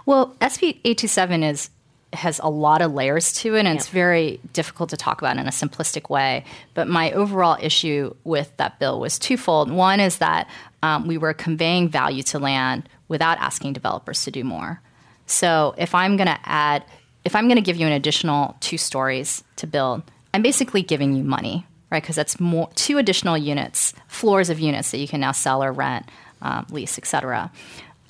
[0.06, 1.70] Well, SB 827 is
[2.14, 3.74] has a lot of layers to it, and yeah.
[3.74, 6.44] it's very difficult to talk about in a simplistic way.
[6.74, 9.70] But my overall issue with that bill was twofold.
[9.70, 10.48] One is that
[10.82, 14.80] um, we were conveying value to land without asking developers to do more.
[15.26, 16.84] So if I'm going to add,
[17.24, 21.14] if I'm going to give you an additional two stories to build, I'm basically giving
[21.14, 22.02] you money, right?
[22.02, 25.72] Because that's more two additional units, floors of units that you can now sell or
[25.72, 26.06] rent,
[26.40, 27.50] um, lease, et cetera.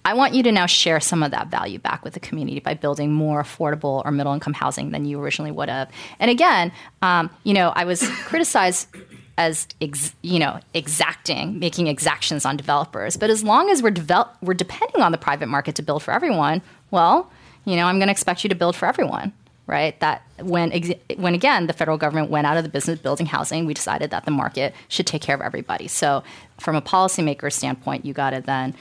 [0.05, 2.75] I want you to now share some of that value back with the community by
[2.75, 5.91] building more affordable or middle income housing than you originally would have.
[6.19, 8.89] And again, um, you know, I was criticized
[9.37, 13.17] as ex, you know exacting, making exactions on developers.
[13.17, 16.13] But as long as we're develop, we're depending on the private market to build for
[16.13, 17.31] everyone, well,
[17.65, 19.33] you know, I'm going to expect you to build for everyone
[19.69, 20.01] right?
[20.01, 20.73] That when
[21.17, 24.25] when again the federal government went out of the business building housing, we decided that
[24.25, 25.87] the market should take care of everybody.
[25.87, 26.25] So
[26.59, 28.75] from a policymaker standpoint, you got to then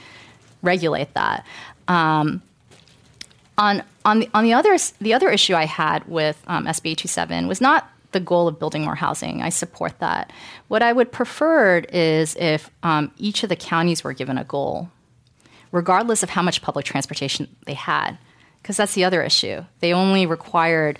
[0.62, 1.46] regulate that.
[1.86, 2.42] Um,
[3.56, 7.48] on on the on the other the other issue I had with um, SB 27
[7.48, 9.42] was not the goal of building more housing.
[9.42, 10.32] I support that.
[10.68, 14.88] What I would prefer is if um, each of the counties were given a goal,
[15.72, 18.16] regardless of how much public transportation they had,
[18.62, 19.62] because that's the other issue.
[19.80, 20.98] They only required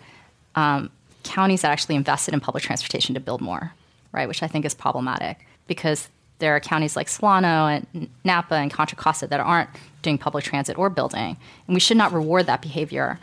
[0.54, 0.90] um,
[1.22, 3.72] counties that actually invested in public transportation to build more,
[4.12, 4.28] right?
[4.28, 8.96] Which I think is problematic because there are counties like Solano and Napa and Contra
[8.96, 9.70] Costa that aren't
[10.02, 13.18] doing public transit or building, and we should not reward that behavior.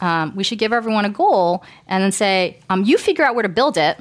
[0.00, 3.42] Um, we should give everyone a goal and then say, um, you figure out where
[3.42, 3.98] to build it,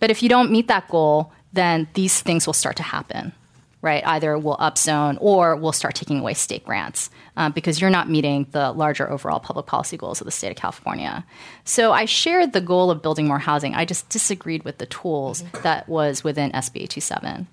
[0.00, 3.32] but if you don't meet that goal, then these things will start to happen
[3.80, 4.04] right?
[4.06, 8.46] Either we'll upzone or we'll start taking away state grants um, because you're not meeting
[8.50, 11.24] the larger overall public policy goals of the state of California.
[11.64, 13.74] So I shared the goal of building more housing.
[13.74, 17.46] I just disagreed with the tools that was within SB 827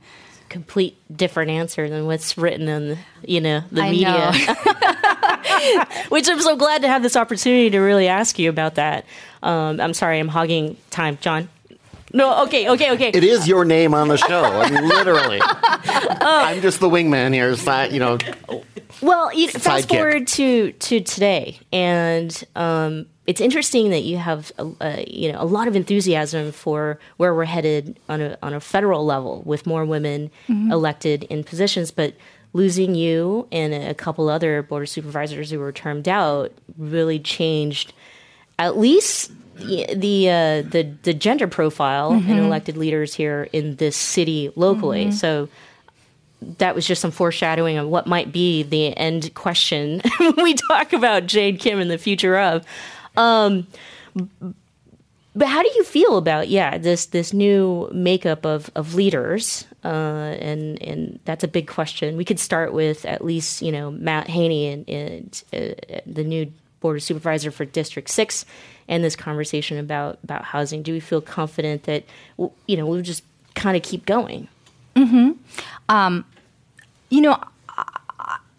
[0.48, 5.84] complete different answer than what's written in the, you know the I media know.
[6.10, 9.06] which i'm so glad to have this opportunity to really ask you about that
[9.42, 11.50] um, i'm sorry i'm hogging time john
[12.16, 13.10] no, okay, okay, okay.
[13.10, 14.44] It is your name on the show.
[14.44, 15.40] I mean, literally.
[15.44, 17.50] I'm just the wingman here.
[17.50, 18.18] It's not, you know.
[19.02, 24.72] Well, you, fast forward to to today, and um, it's interesting that you have a,
[24.80, 28.62] a, you know a lot of enthusiasm for where we're headed on a on a
[28.62, 30.72] federal level with more women mm-hmm.
[30.72, 32.14] elected in positions, but
[32.54, 37.92] losing you and a couple other board of supervisors who were termed out really changed
[38.58, 42.32] at least the uh, the the gender profile mm-hmm.
[42.32, 45.06] in elected leaders here in this city locally.
[45.06, 45.16] Mm-hmm.
[45.16, 45.50] So
[46.58, 50.02] that was just some foreshadowing of what might be the end question
[50.38, 52.66] we talk about Jane Kim and the future of.
[53.18, 53.68] Um,
[55.36, 59.66] but how do you feel about yeah this this new makeup of of leaders?
[59.84, 62.18] Uh, and and that's a big question.
[62.18, 66.52] We could start with at least you know Matt Haney and, and uh, the new
[66.80, 68.46] board of supervisor for District Six,
[68.88, 70.84] and this conversation about about housing.
[70.84, 72.04] Do we feel confident that
[72.38, 73.24] you know we'll just
[73.56, 74.48] kind of keep going?
[74.96, 75.32] Mm-hmm.
[75.90, 76.26] Um,
[77.10, 77.38] you know,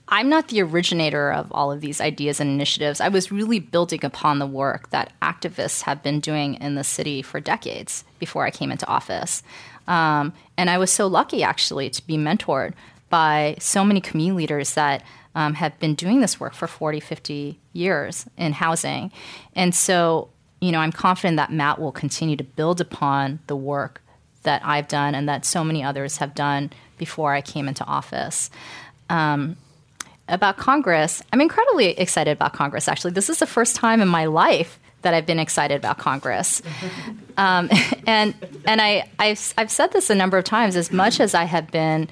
[0.09, 3.01] I'm not the originator of all of these ideas and initiatives.
[3.01, 7.23] I was really building upon the work that activists have been doing in the city
[7.23, 9.43] for decades before I came into office.
[9.89, 12.75] Um, and I was so lucky, actually, to be mentored
[13.09, 15.03] by so many community leaders that
[15.37, 19.13] um, have been doing this work for 40, 50 years in housing.
[19.55, 24.03] And so, you know, I'm confident that Matt will continue to build upon the work
[24.45, 28.51] that I've done and that so many others have done before I came into office.
[29.11, 29.57] Um,
[30.29, 33.13] about Congress, I'm incredibly excited about Congress, actually.
[33.13, 36.63] This is the first time in my life that I've been excited about Congress.
[37.39, 37.69] Um,
[38.07, 41.45] and and I, I've, I've said this a number of times, as much as I
[41.45, 42.09] have been,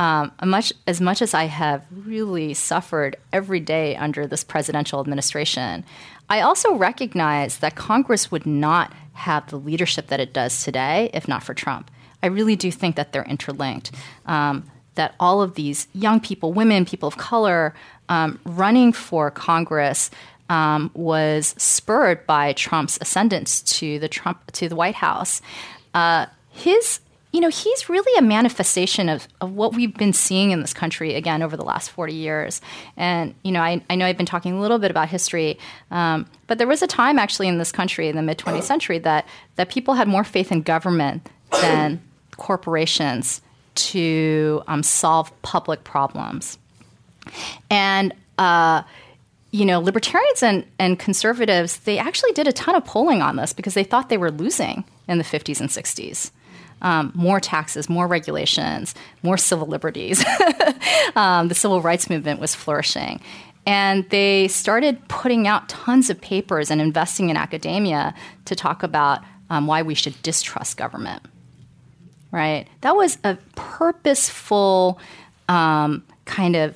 [0.00, 5.84] um, much, as much as I have really suffered every day under this presidential administration,
[6.28, 11.28] I also recognize that Congress would not have the leadership that it does today if
[11.28, 11.90] not for Trump.
[12.22, 13.92] I really do think that they're interlinked.
[14.26, 17.74] Um, that all of these young people, women, people of color,
[18.08, 20.10] um, running for Congress
[20.48, 25.42] um, was spurred by Trump's ascendance to the Trump to the White House.
[25.94, 27.00] Uh, his
[27.34, 31.16] you know, he's really a manifestation of, of what we've been seeing in this country
[31.16, 32.60] again over the last 40 years.
[32.96, 35.58] And, you know, I, I know I've been talking a little bit about history,
[35.90, 39.00] um, but there was a time actually in this country in the mid 20th century
[39.00, 41.28] that, that people had more faith in government
[41.60, 42.00] than
[42.36, 43.40] corporations
[43.74, 46.56] to um, solve public problems.
[47.68, 48.84] And, uh,
[49.50, 53.52] you know, libertarians and, and conservatives, they actually did a ton of polling on this
[53.52, 56.30] because they thought they were losing in the 50s and 60s.
[56.82, 60.22] Um, more taxes, more regulations, more civil liberties.
[61.16, 63.20] um, the civil rights movement was flourishing.
[63.66, 69.20] And they started putting out tons of papers and investing in academia to talk about
[69.48, 71.22] um, why we should distrust government
[72.34, 72.66] right?
[72.80, 74.98] That was a purposeful
[75.48, 76.74] um, kind of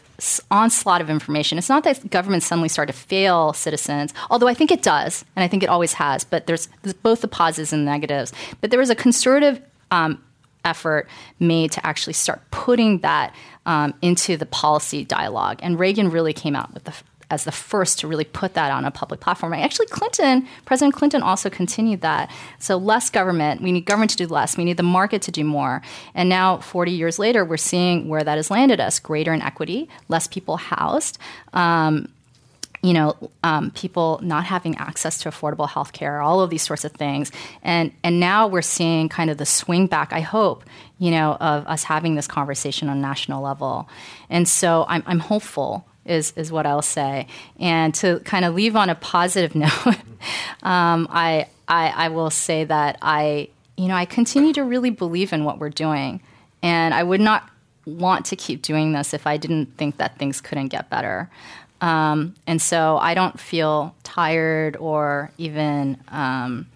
[0.52, 1.58] onslaught of information.
[1.58, 5.42] It's not that government suddenly started to fail citizens, although I think it does, and
[5.42, 6.22] I think it always has.
[6.22, 8.32] But there's, there's both the positives and the negatives.
[8.61, 10.22] But there was a conservative um,
[10.64, 13.35] effort made to actually start putting that
[13.66, 16.94] um, into the policy dialogue, and Reagan really came out with the
[17.31, 19.53] as the first to really put that on a public platform.
[19.53, 22.31] Actually, Clinton, President Clinton also continued that.
[22.59, 23.61] So less government.
[23.61, 24.57] We need government to do less.
[24.57, 25.83] We need the market to do more.
[26.14, 30.27] And now, 40 years later, we're seeing where that has landed us: greater inequity, less
[30.27, 31.18] people housed.
[31.53, 32.09] Um,
[32.82, 36.84] you know, um, people not having access to affordable health care, all of these sorts
[36.84, 37.32] of things.
[37.62, 40.64] And, and now we're seeing kind of the swing back, I hope,
[40.98, 43.88] you know, of us having this conversation on national level.
[44.30, 47.26] And so I'm, I'm hopeful is is what I'll say.
[47.60, 49.98] And to kind of leave on a positive note,
[50.62, 55.32] um, I, I I will say that I you know I continue to really believe
[55.32, 56.20] in what we're doing,
[56.62, 57.48] and I would not
[57.86, 61.30] want to keep doing this if I didn't think that things couldn't get better.
[61.80, 66.66] Um, and so I don't feel tired or even, um,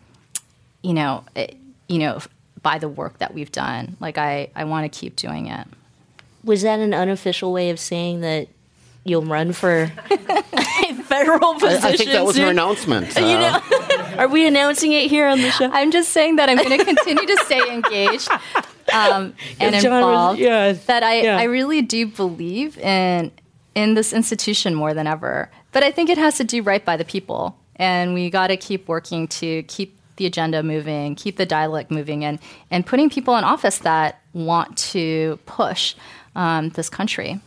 [0.82, 1.54] you know, it, eh,
[1.88, 2.20] you know,
[2.62, 3.96] by the work that we've done.
[4.00, 5.66] Like I, I want to keep doing it.
[6.44, 8.48] Was that an unofficial way of saying that
[9.04, 11.84] you'll run for a federal position.
[11.84, 13.16] I, I, think that was her announcement.
[13.16, 15.70] Uh, you know, are we announcing it here on the show?
[15.72, 18.30] I'm just saying that I'm going to continue to stay engaged
[18.92, 20.38] um, and involved.
[20.38, 21.38] Was, yeah, that I, yeah.
[21.38, 23.32] I really do believe in
[23.74, 25.50] in this institution more than ever.
[25.72, 28.56] But I think it has to do right by the people, and we got to
[28.56, 32.38] keep working to keep the agenda moving, keep the dialect moving, and
[32.70, 35.94] and putting people in office that want to push
[36.34, 37.40] um, this country.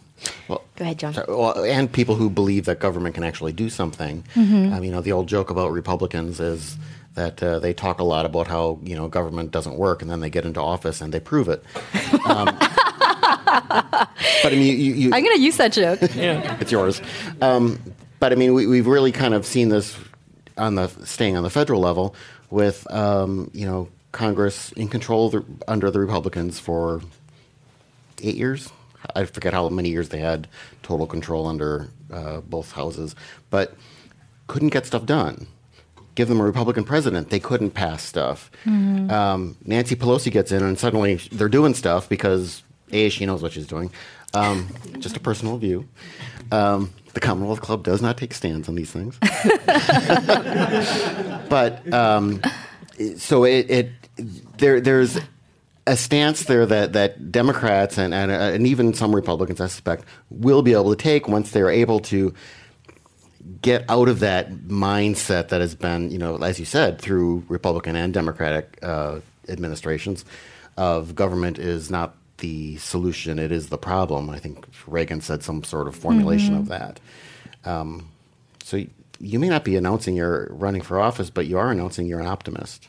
[0.48, 1.14] Well, Go ahead, John.
[1.28, 4.24] well, and people who believe that government can actually do something.
[4.34, 4.74] Mm-hmm.
[4.74, 6.78] Um, you know, the old joke about Republicans is
[7.14, 10.20] that uh, they talk a lot about how you know government doesn't work, and then
[10.20, 11.64] they get into office and they prove it.
[12.26, 12.48] Um,
[13.70, 14.10] but
[14.46, 16.00] I mean, you, you, I'm going to use that joke.
[16.16, 17.02] yeah, it's yours.
[17.42, 17.80] Um,
[18.20, 19.98] but I mean, we, have really kind of seen this
[20.58, 22.16] on the staying on the federal level
[22.50, 27.02] with um, you know Congress in control the, under the Republicans for
[28.22, 28.72] eight years,
[29.16, 30.48] I forget how many years they had
[30.84, 33.16] total control under uh, both houses,
[33.50, 33.76] but
[34.48, 35.48] couldn't get stuff done.
[36.16, 38.50] Give them a Republican president, they couldn't pass stuff.
[38.66, 39.12] Mm-hmm.
[39.12, 42.64] Um, Nancy Pelosi gets in, and suddenly they're doing stuff because
[42.96, 43.92] a she knows what she's doing.
[44.34, 44.68] Um,
[45.00, 45.88] just a personal view.
[46.52, 49.18] Um, the Commonwealth Club does not take stands on these things,
[51.50, 52.42] but um,
[53.18, 53.90] so it, it
[54.58, 55.18] there there's
[55.88, 60.62] a stance there that, that Democrats and, and and even some Republicans, I suspect, will
[60.62, 62.34] be able to take once they're able to
[63.62, 67.96] get out of that mindset that has been, you know, as you said, through Republican
[67.96, 70.26] and Democratic uh, administrations,
[70.78, 74.30] of government is not the solution; it is the problem.
[74.30, 76.62] I think Reagan said some sort of formulation mm-hmm.
[76.62, 77.00] of that.
[77.64, 78.10] Um,
[78.64, 78.84] so
[79.20, 82.28] you may not be announcing you're running for office, but you are announcing you're an
[82.28, 82.88] optimist.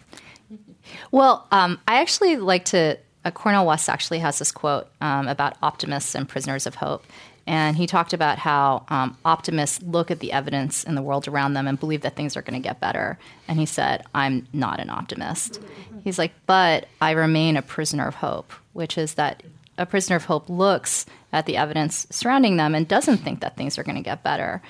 [1.11, 2.99] Well, um, I actually like to.
[3.25, 7.05] Uh, Cornel West actually has this quote um, about optimists and prisoners of hope.
[7.47, 11.55] And he talked about how um, optimists look at the evidence in the world around
[11.55, 13.19] them and believe that things are going to get better.
[13.47, 15.61] And he said, I'm not an optimist.
[16.07, 19.43] He's like, but I remain a prisoner of hope, which is that
[19.77, 23.77] a prisoner of hope looks at the evidence surrounding them and doesn't think that things
[23.77, 24.63] are going to get better,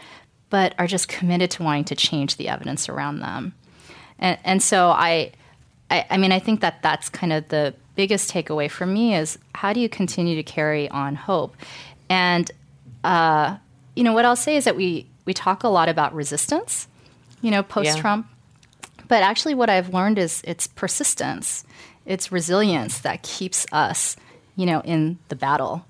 [0.49, 3.53] but are just committed to wanting to change the evidence around them.
[4.18, 5.32] And, and so I,
[5.91, 9.39] I, I mean, I think that that's kind of the biggest takeaway for me is
[9.55, 11.55] how do you continue to carry on hope?
[12.09, 12.51] And,
[13.05, 13.59] uh,
[13.95, 16.89] you know, what I'll say is that we, we talk a lot about resistance,
[17.43, 18.26] you know, post Trump.
[18.26, 18.36] Yeah.
[19.09, 21.65] But actually, what I've learned is it's persistence,
[22.05, 24.17] it's resilience that keeps us,
[24.57, 25.85] you know, in the battle,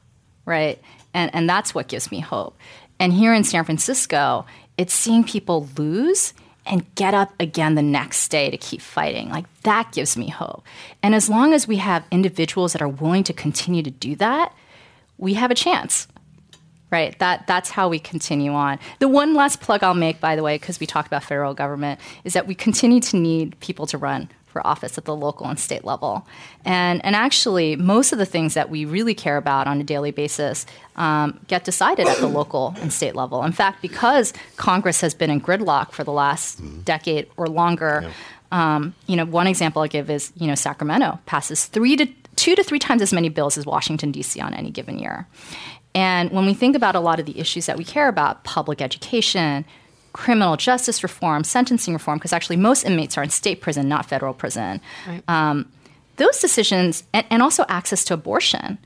[0.45, 0.81] right?
[1.15, 2.57] And, and that's what gives me hope.
[2.99, 4.47] And here in San Francisco,
[4.77, 6.35] it's seeing people lose
[6.67, 9.29] and get up again the next day to keep fighting.
[9.29, 10.65] Like that gives me hope.
[11.03, 14.53] And as long as we have individuals that are willing to continue to do that,
[15.19, 16.09] we have a chance.
[16.91, 17.19] Right.
[17.19, 18.79] That that's how we continue on.
[19.01, 22.01] The one last plug I'll make, by the way, because we talked about federal government,
[22.23, 25.61] is that we continue to need people to run for office at the local and
[25.61, 26.27] state level.
[26.65, 30.13] And, and actually, most of the things that we really care about on a daily
[30.13, 30.65] basis
[30.97, 33.45] um, get decided at the local and state level.
[33.45, 36.81] In fact, because Congress has been in gridlock for the last mm-hmm.
[36.81, 38.77] decade or longer, yeah.
[38.77, 42.07] um, you know, one example I'll give is, you know, Sacramento passes three to
[42.37, 44.41] two to three times as many bills as Washington, D.C.
[44.41, 45.27] on any given year.
[45.97, 48.83] And when we think about a lot of the issues that we care about, public
[48.83, 49.65] education,
[50.13, 54.35] criminal justice reform, sentencing reform, because actually most inmates are in state prison, not federal
[54.35, 54.83] prison.
[55.09, 55.23] Right.
[55.27, 55.73] Um,
[56.17, 58.79] those decisions, and, and, also access to abortion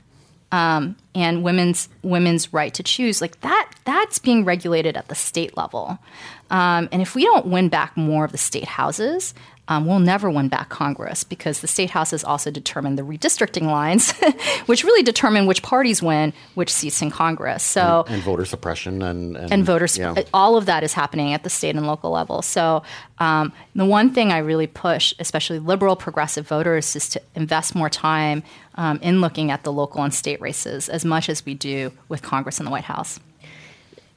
[0.53, 5.55] um, and women's women's right to choose, like that, that's being regulated at the state
[5.57, 5.99] level.
[6.49, 9.33] Um, and if we don't win back more of the state houses,
[9.71, 14.11] um, we'll never win back Congress because the state houses also determine the redistricting lines,
[14.65, 17.63] which really determine which parties win which seats in Congress.
[17.63, 20.23] So and, and voter suppression and and, and voter yeah.
[20.33, 22.41] all of that is happening at the state and local level.
[22.41, 22.83] So
[23.19, 27.89] um, the one thing I really push, especially liberal progressive voters, is to invest more
[27.89, 28.43] time
[28.75, 32.21] um, in looking at the local and state races as much as we do with
[32.21, 33.21] Congress and the White House.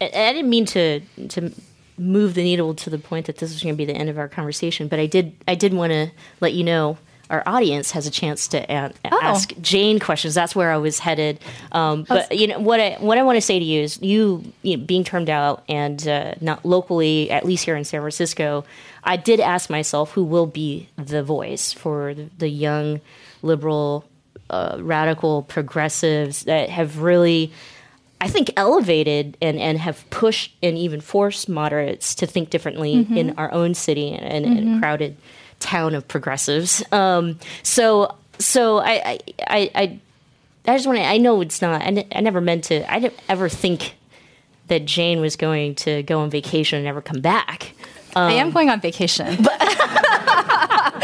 [0.01, 1.53] I didn't mean to to
[1.97, 4.19] move the needle to the point that this is going to be the end of
[4.19, 4.89] our conversation.
[4.89, 6.99] But I did I did want to let you know
[7.31, 9.21] our audience has a chance to a- oh.
[9.23, 10.35] ask Jane questions.
[10.35, 11.41] That's where I was headed.
[11.73, 14.53] Um, but you know what I what I want to say to you is you,
[14.63, 18.65] you know, being termed out and uh, not locally, at least here in San Francisco.
[19.03, 23.01] I did ask myself who will be the voice for the, the young
[23.43, 24.05] liberal,
[24.51, 27.53] uh, radical progressives that have really
[28.25, 33.19] I think, elevated and, and have pushed and even forced moderates to think differently mm-hmm.
[33.19, 34.57] in our own city and, mm-hmm.
[34.57, 35.19] and, crowded
[35.61, 36.83] town of progressives.
[36.91, 40.01] Um, so, so I, I, I,
[40.67, 41.05] I just want to.
[41.05, 41.83] I know it's not.
[41.83, 42.91] I, n- I never meant to.
[42.91, 43.95] I didn't ever think
[44.69, 47.73] that Jane was going to go on vacation and never come back.
[48.17, 49.61] Um, I am going on vacation, but,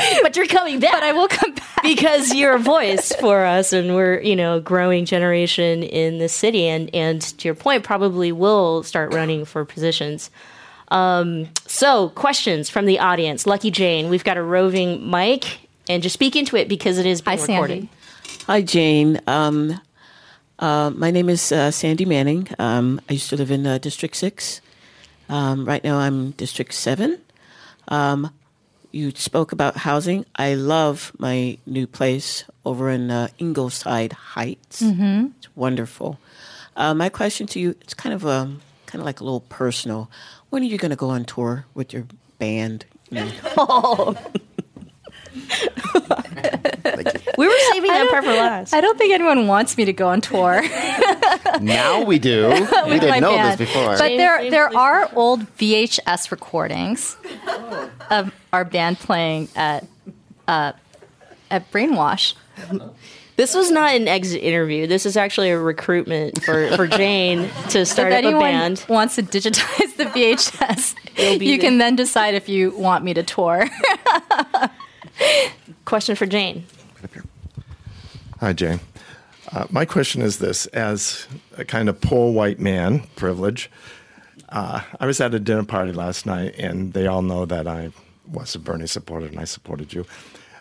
[0.22, 0.92] but you're coming back.
[0.92, 4.56] But I will come back because you're a voice for us, and we're you know
[4.56, 9.44] a growing generation in the city, and and to your point, probably will start running
[9.44, 10.30] for positions.
[10.88, 13.46] Um, so, questions from the audience.
[13.46, 17.20] Lucky Jane, we've got a roving mic, and just speak into it because it is
[17.20, 17.88] being Hi, recorded.
[17.88, 18.44] Sandy.
[18.46, 19.20] Hi, Jane.
[19.26, 19.80] Um,
[20.58, 22.48] uh, my name is uh, Sandy Manning.
[22.58, 24.60] Um, I used to live in uh, District Six.
[25.30, 27.18] Um, right now, I'm District 7.
[27.86, 28.32] Um,
[28.92, 30.26] you spoke about housing.
[30.36, 34.82] I love my new place over in uh, Ingleside Heights.
[34.82, 35.28] Mm-hmm.
[35.38, 36.18] It's wonderful.
[36.76, 39.40] Uh, my question to you, it's kind of a um, kind of like a little
[39.40, 40.10] personal.
[40.50, 42.06] When are you going to go on tour with your
[42.38, 42.84] band?
[43.10, 43.32] You know?
[43.56, 44.16] oh.
[47.36, 48.74] We were saving that part for last.
[48.74, 50.62] I don't think anyone wants me to go on tour.
[51.60, 52.48] now we do.
[52.86, 53.58] we didn't know band.
[53.58, 53.96] this before.
[53.96, 57.16] But there, there are old VHS recordings
[58.10, 59.86] of our band playing at
[60.48, 60.72] uh,
[61.50, 62.34] at Brainwash.
[63.36, 64.86] This was not an exit interview.
[64.86, 68.84] This is actually a recruitment for, for Jane to start if up a band.
[68.86, 71.40] Wants to digitize the VHS.
[71.40, 73.66] You can then decide if you want me to tour.
[75.84, 76.64] Question for Jane.
[78.40, 78.80] Hi, Jane.
[79.52, 81.26] Uh, my question is this: As
[81.58, 83.70] a kind of poor white man, privilege,
[84.50, 87.90] uh, I was at a dinner party last night, and they all know that I
[88.30, 90.06] was a Bernie supporter and I supported you.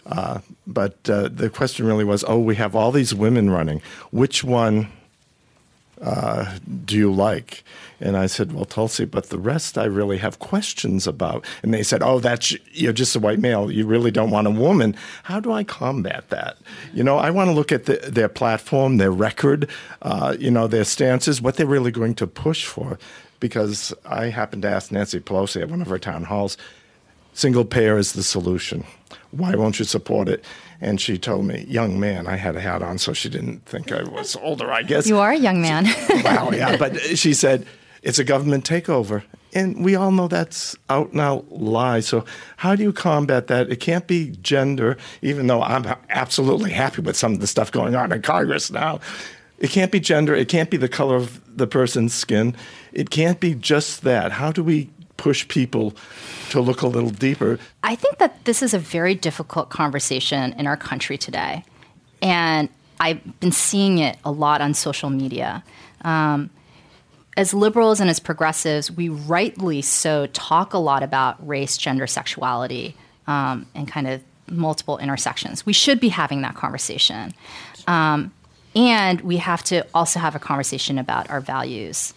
[0.06, 3.82] Uh, but uh, the question really was, oh, we have all these women running.
[4.12, 4.88] Which one
[6.02, 7.64] uh, do you like?
[8.00, 11.46] And I said, well, Tulsi, but the rest I really have questions about.
[11.62, 13.70] And they said, oh, that's you're just a white male.
[13.70, 14.96] You really don't want a woman.
[15.24, 16.58] How do I combat that?
[16.94, 19.70] You know, I want to look at the, their platform, their record,
[20.02, 22.98] uh, you know, their stances, what they're really going to push for.
[23.42, 26.58] Because I happened to ask Nancy Pelosi at one of her town halls,
[27.34, 28.86] single payer is the solution.
[29.32, 30.44] Why won't you support it?
[30.82, 33.92] And she told me, young man, I had a hat on, so she didn't think
[33.92, 35.08] I was older, I guess.
[35.08, 35.86] You are a young man.
[36.24, 37.66] well, yeah, but she said,
[38.02, 39.24] it's a government takeover.
[39.54, 42.02] And we all know that's out and out lie.
[42.02, 42.24] So,
[42.58, 43.70] how do you combat that?
[43.72, 47.96] It can't be gender, even though I'm absolutely happy with some of the stuff going
[47.96, 49.00] on in Congress now.
[49.58, 50.36] It can't be gender.
[50.36, 52.56] It can't be the color of the person's skin.
[52.94, 54.32] It can't be just that.
[54.34, 54.90] How do we
[55.20, 55.94] push people
[56.50, 57.60] to look a little deeper.
[57.84, 61.66] I think that this is a very difficult conversation in our country today.
[62.22, 62.70] And
[63.02, 65.62] I've been seeing it a lot on social media.
[66.02, 66.50] Um,
[67.36, 72.96] as liberals and as progressives, we rightly so talk a lot about race, gender, sexuality,
[73.28, 75.66] um, and kind of multiple intersections.
[75.66, 77.34] We should be having that conversation.
[77.88, 78.32] Um,
[78.74, 82.14] and we have to also have a conversation about our values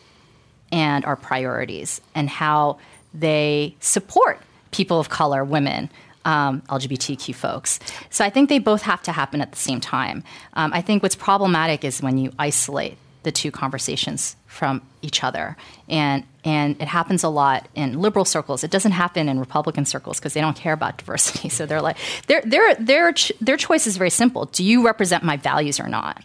[0.72, 2.78] and our priorities and how
[3.14, 4.40] they support
[4.70, 5.90] people of color, women,
[6.24, 7.80] um, LGBTQ folks.
[8.10, 10.24] So I think they both have to happen at the same time.
[10.54, 15.56] Um, I think what's problematic is when you isolate the two conversations from each other.
[15.88, 18.64] And, and it happens a lot in liberal circles.
[18.64, 21.48] It doesn't happen in Republican circles because they don't care about diversity.
[21.48, 24.46] So they're like, their, their, their, their choice is very simple.
[24.46, 26.22] Do you represent my values or not?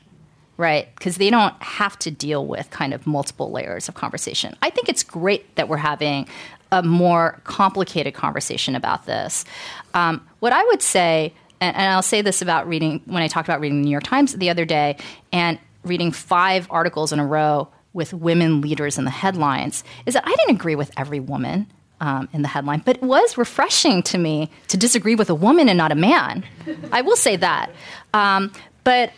[0.57, 0.93] right?
[0.95, 4.55] Because they don't have to deal with kind of multiple layers of conversation.
[4.61, 6.27] I think it's great that we're having
[6.71, 9.45] a more complicated conversation about this.
[9.93, 13.47] Um, what I would say, and, and I'll say this about reading, when I talked
[13.47, 14.97] about reading the New York Times the other day
[15.31, 20.23] and reading five articles in a row with women leaders in the headlines, is that
[20.25, 21.67] I didn't agree with every woman.
[21.99, 25.67] Um, in the headline, but it was refreshing to me to disagree with a woman
[25.67, 26.45] and not a man.
[26.91, 27.71] I will say that.
[28.13, 28.51] Um,
[28.83, 29.13] but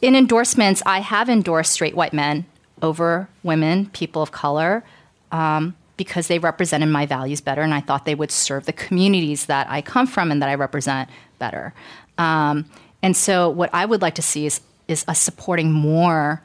[0.00, 2.46] in endorsements, I have endorsed straight white men
[2.80, 4.82] over women, people of color.
[5.30, 9.44] Um, because they represented my values better, and I thought they would serve the communities
[9.46, 11.74] that I come from and that I represent better.
[12.16, 12.64] Um,
[13.02, 16.42] and so, what I would like to see is is us supporting more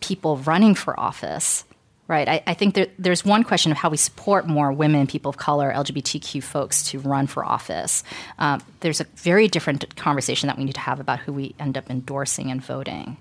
[0.00, 1.64] people running for office.
[2.06, 2.28] Right.
[2.28, 5.38] I, I think there, there's one question of how we support more women, people of
[5.38, 8.04] color, LGBTQ folks to run for office.
[8.38, 11.78] Um, there's a very different conversation that we need to have about who we end
[11.78, 13.16] up endorsing and voting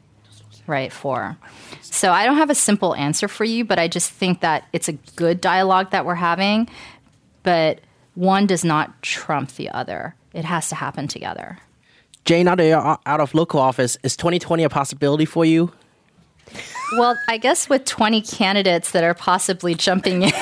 [0.68, 1.38] right for.
[1.82, 4.88] So I don't have a simple answer for you, but I just think that it's
[4.88, 6.70] a good dialogue that we're having,
[7.44, 7.80] but
[8.16, 10.16] one does not trump the other.
[10.34, 11.60] It has to happen together.
[12.26, 15.72] Jane, out of, uh, out of local office, is 2020 a possibility for you?
[16.98, 20.32] Well, I guess with 20 candidates that are possibly jumping in,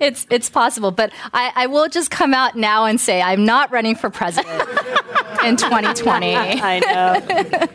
[0.00, 0.90] it's it's possible.
[0.90, 4.60] But I, I, will just come out now and say I'm not running for president
[5.44, 6.34] in 2020.
[6.36, 7.68] I know.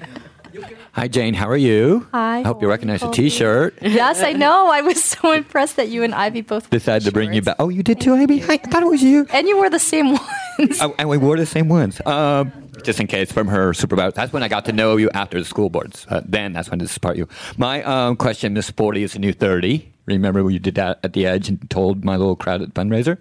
[0.98, 1.36] Hi, Jane.
[1.36, 2.08] How are you?
[2.12, 2.40] Hi.
[2.40, 3.78] I hope you recognize the T-shirt.
[3.84, 4.72] Yes, I know.
[4.72, 7.58] I was so impressed that you and Ivy both decided to bring you back.
[7.60, 8.42] Oh, you did too, Ivy.
[8.42, 9.28] I thought it was you.
[9.32, 10.14] And you wore the same
[10.60, 10.82] ones.
[10.82, 12.02] Oh, and we wore the same ones.
[12.08, 12.52] Um,
[12.84, 14.14] just in case from her supervisor.
[14.16, 16.08] That's when I got to know you after the school boards.
[16.10, 17.28] Uh, then that's when to support you.
[17.58, 19.94] My um, question, Miss Forty is a new thirty.
[20.08, 23.20] Remember when you did that at the edge and told my little crowded fundraiser?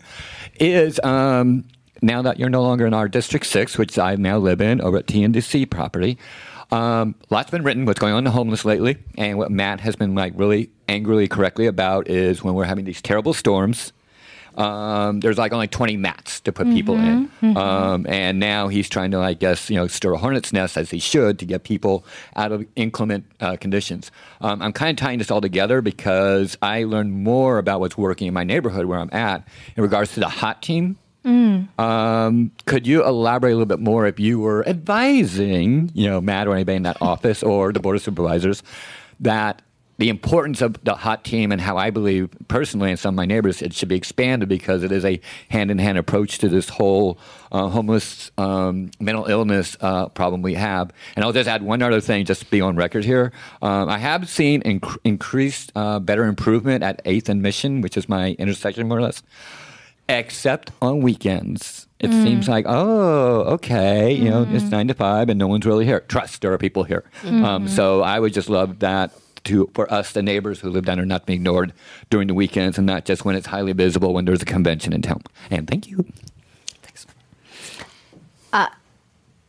[0.58, 1.66] Is um,
[2.00, 4.96] now that you're no longer in our District Six, which I now live in, over
[4.96, 6.16] at TNDC property.
[6.70, 9.96] Um, lots been written what's going on in the homeless lately, and what Matt has
[9.96, 13.92] been like really angrily correctly about is when we're having these terrible storms.
[14.56, 17.56] Um, there's like only 20 mats to put mm-hmm, people in, mm-hmm.
[17.58, 20.90] um, and now he's trying to, I guess, you know, stir a hornet's nest as
[20.90, 22.06] he should to get people
[22.36, 24.10] out of inclement uh, conditions.
[24.40, 28.28] Um, I'm kind of tying this all together because I learned more about what's working
[28.28, 29.46] in my neighborhood where I'm at
[29.76, 30.96] in regards to the hot team
[31.26, 31.78] Mm.
[31.78, 36.46] Um, could you elaborate a little bit more if you were advising, you know, Matt
[36.46, 38.62] or anybody in that office or the board of supervisors
[39.18, 39.60] that
[39.98, 43.24] the importance of the hot team and how I believe personally and some of my
[43.24, 45.18] neighbors it should be expanded because it is a
[45.48, 47.18] hand in hand approach to this whole
[47.50, 50.92] uh, homeless um, mental illness uh, problem we have.
[51.16, 53.32] And I'll just add one other thing, just to be on record here.
[53.62, 58.08] Um, I have seen inc- increased, uh, better improvement at 8th and Mission, which is
[58.08, 59.22] my intersection more or less
[60.08, 61.86] except on weekends.
[61.98, 62.22] It mm.
[62.22, 64.70] seems like, oh, okay, you know, it's mm.
[64.70, 66.00] nine to five and no one's really here.
[66.00, 67.04] Trust, there are people here.
[67.22, 67.44] Mm-hmm.
[67.44, 69.12] Um, so I would just love that
[69.44, 71.72] to for us, the neighbors who live down there, not to be ignored
[72.10, 75.02] during the weekends and not just when it's highly visible when there's a convention in
[75.02, 75.22] town.
[75.50, 76.04] And thank you.
[76.82, 77.06] Thanks.
[78.52, 78.68] Uh,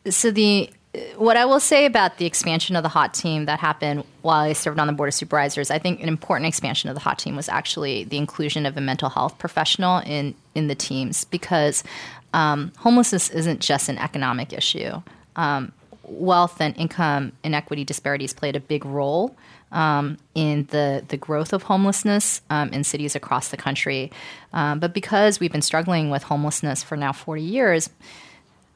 [0.08, 0.70] so the
[1.16, 4.54] what I will say about the expansion of the hot team that happened while I
[4.54, 7.36] served on the board of supervisors, I think an important expansion of the hot team
[7.36, 11.84] was actually the inclusion of a mental health professional in in the teams because
[12.32, 15.00] um, homelessness isn't just an economic issue.
[15.36, 15.72] Um,
[16.04, 19.36] wealth and income inequity disparities played a big role
[19.72, 24.10] um, in the, the growth of homelessness um, in cities across the country.
[24.52, 27.90] Um, but because we've been struggling with homelessness for now 40 years,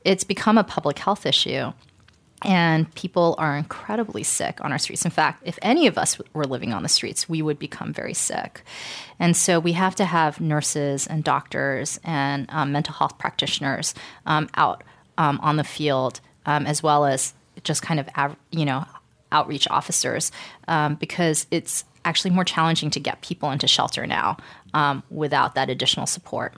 [0.05, 1.73] it's become a public health issue.
[2.45, 5.05] And people are incredibly sick on our streets.
[5.05, 8.15] In fact, if any of us were living on the streets, we would become very
[8.15, 8.63] sick.
[9.19, 13.95] And so we have to have nurses and doctors and um, mental health practitioners
[14.27, 14.83] um, out
[15.19, 18.85] um, on the field, um, as well as just kind of, av- you know,
[19.31, 20.33] outreach officers,
[20.69, 24.37] um, because it's actually more challenging to get people into shelter now
[24.75, 26.55] um, without that additional support.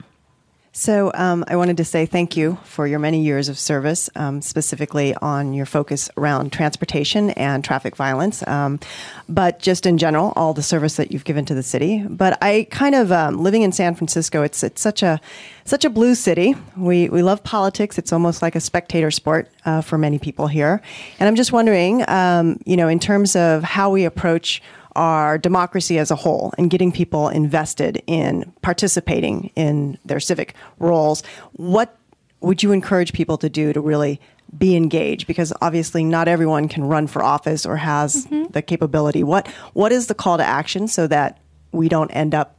[0.77, 4.43] So um, I wanted to say thank you for your many years of service, um,
[4.43, 8.81] specifically on your focus around transportation and traffic violence, um,
[9.29, 12.03] but just in general, all the service that you've given to the city.
[12.03, 15.20] But I kind of um, living in San Francisco, it's it's such a
[15.64, 16.57] such a blue city.
[16.77, 17.97] We we love politics.
[17.97, 20.83] It's almost like a spectator sport uh, for many people here.
[21.20, 24.61] And I'm just wondering, um, you know, in terms of how we approach
[24.97, 31.22] our democracy as a whole and getting people invested in participating in their civic roles.
[31.55, 31.97] What
[32.40, 34.20] would you encourage people to do to really
[34.57, 35.26] be engaged?
[35.26, 38.53] Because obviously, not everyone can run for office or has mm-hmm.
[38.53, 39.24] the capability.
[39.24, 41.40] What What is the call to action so that
[41.72, 42.57] we don't end up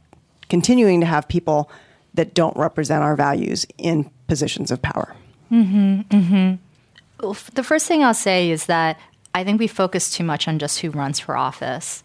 [0.48, 1.70] continuing to have people
[2.14, 5.14] that don't represent our values in positions of power?
[5.50, 6.54] Mm-hmm, mm-hmm.
[7.20, 8.98] Well, f- the first thing I'll say is that
[9.34, 12.02] I think we focus too much on just who runs for office.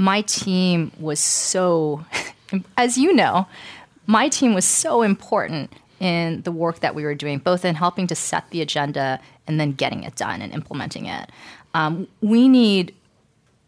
[0.00, 2.06] My team was so,
[2.78, 3.46] as you know,
[4.06, 8.06] my team was so important in the work that we were doing, both in helping
[8.06, 11.30] to set the agenda and then getting it done and implementing it.
[11.74, 12.94] Um, we need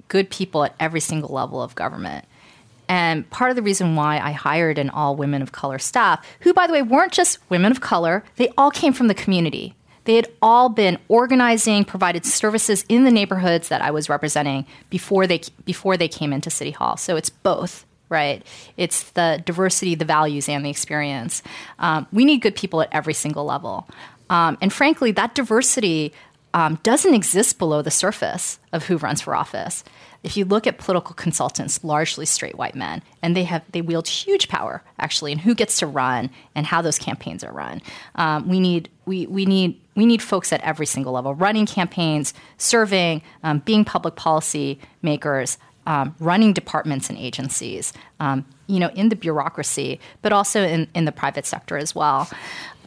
[0.08, 2.24] good people at every single level of government.
[2.88, 6.54] And part of the reason why I hired an all women of color staff, who,
[6.54, 9.74] by the way, weren't just women of color, they all came from the community.
[10.04, 15.26] They had all been organizing, provided services in the neighborhoods that I was representing before
[15.26, 16.96] they before they came into City Hall.
[16.96, 18.44] So it's both, right?
[18.76, 21.42] It's the diversity, the values, and the experience.
[21.78, 23.88] Um, we need good people at every single level,
[24.28, 26.12] um, and frankly, that diversity
[26.54, 29.84] um, doesn't exist below the surface of who runs for office.
[30.22, 34.06] If you look at political consultants, largely straight white men, and they have they wield
[34.06, 37.82] huge power actually in who gets to run and how those campaigns are run.
[38.14, 42.34] Um, we need we we need we need folks at every single level running campaigns,
[42.58, 47.92] serving, um, being public policy makers, um, running departments and agencies.
[48.20, 52.30] Um, you know, in the bureaucracy, but also in, in the private sector as well.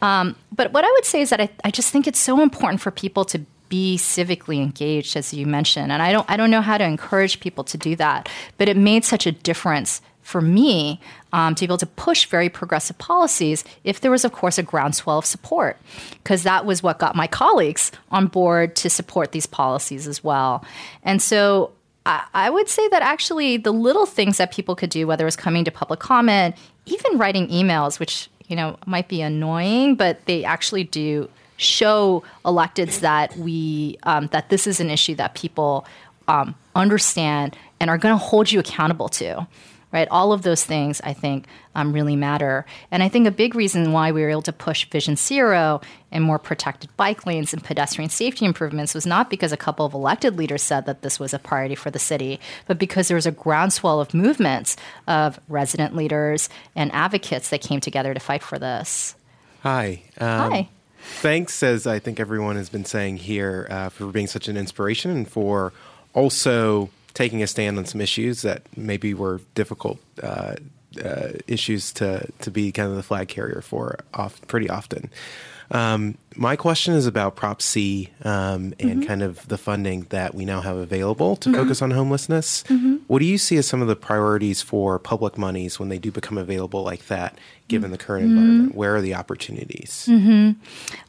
[0.02, 2.80] Um, but what I would say is that I, I just think it's so important
[2.80, 5.92] for people to be civically engaged, as you mentioned.
[5.92, 8.76] And I don't, I don't know how to encourage people to do that, but it
[8.76, 11.00] made such a difference for me
[11.32, 14.62] um, to be able to push very progressive policies if there was, of course, a
[14.62, 15.78] groundswell of support,
[16.22, 20.64] because that was what got my colleagues on board to support these policies as well.
[21.04, 21.70] And so
[22.06, 25.36] I, I would say that actually the little things that people could do, whether it's
[25.36, 26.56] coming to public comment,
[26.86, 32.98] even writing emails, which you know might be annoying, but they actually do show electeds
[32.98, 35.86] that we um, that this is an issue that people
[36.26, 39.46] um, understand and are going to hold you accountable to
[39.92, 40.08] right?
[40.10, 42.64] All of those things i think um, really matter.
[42.90, 45.80] And i think a big reason why we were able to push vision zero
[46.10, 49.94] and more protected bike lanes and pedestrian safety improvements was not because a couple of
[49.94, 53.26] elected leaders said that this was a priority for the city but because there was
[53.26, 54.76] a groundswell of movements
[55.06, 59.14] of resident leaders and advocates that came together to fight for this.
[59.62, 60.02] Hi.
[60.18, 60.68] Um, hi.
[60.98, 65.10] Thanks, as I think everyone has been saying here, uh, for being such an inspiration
[65.12, 65.72] and for
[66.14, 70.54] also taking a stand on some issues that maybe were difficult uh,
[71.02, 75.10] uh, issues to, to be kind of the flag carrier for off, pretty often.
[75.70, 80.44] Um, my question is about Prop C um, and kind of the funding that we
[80.44, 82.62] now have available to focus on homelessness.
[83.06, 86.12] What do you see as some of the priorities for public monies when they do
[86.12, 87.38] become available like that,
[87.68, 88.74] given the current environment?
[88.74, 90.06] Where are the opportunities?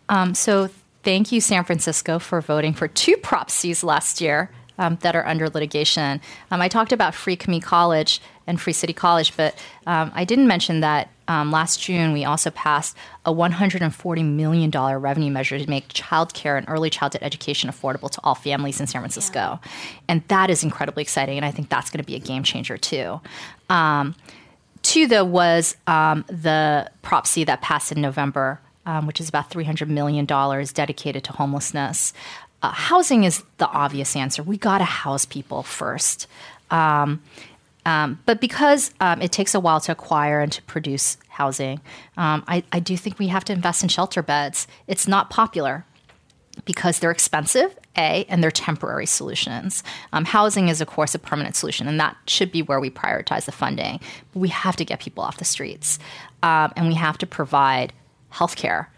[0.08, 0.70] Um, so
[1.04, 5.26] thank you, San Francisco, for voting for two Prop Cs last year um, that are
[5.26, 6.22] under litigation.
[6.52, 9.56] Um, I talked about Free Community College and Free City College, but
[9.86, 15.32] um, I didn't mention that um, last June, we also passed a $140 million revenue
[15.32, 19.60] measure to make childcare and early childhood education affordable to all families in San Francisco.
[20.08, 21.38] And that is incredibly exciting.
[21.38, 23.20] And I think that's going to be a game changer, too.
[23.70, 24.16] Um,
[24.84, 29.50] two, though, was um, the Prop C that passed in November, um, which is about
[29.50, 32.14] $300 million dedicated to homelessness.
[32.62, 34.42] Uh, housing is the obvious answer.
[34.42, 36.28] We got to house people first.
[36.72, 37.22] Um,
[37.86, 41.80] um, but because um, it takes a while to acquire and to produce housing,
[42.18, 44.68] um, I, I do think we have to invest in shelter beds.
[44.88, 45.86] It's not popular
[46.66, 49.84] because they're expensive, A, and they're temporary solutions.
[50.12, 53.46] Um, housing is, of course, a permanent solution, and that should be where we prioritize
[53.46, 54.02] the funding.
[54.34, 56.00] But we have to get people off the streets,
[56.44, 57.94] um, and we have to provide
[58.32, 58.90] health care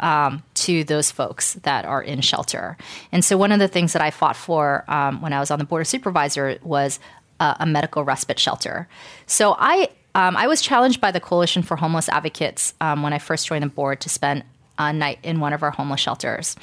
[0.00, 2.76] um, to those folks that are in shelter.
[3.12, 5.58] And so, one of the things that I fought for um, when I was on
[5.58, 6.98] the board of supervisor was
[7.40, 8.88] a medical respite shelter.
[9.26, 13.18] So, I um, I was challenged by the Coalition for Homeless Advocates um, when I
[13.18, 14.44] first joined the board to spend
[14.78, 16.56] a night in one of our homeless shelters,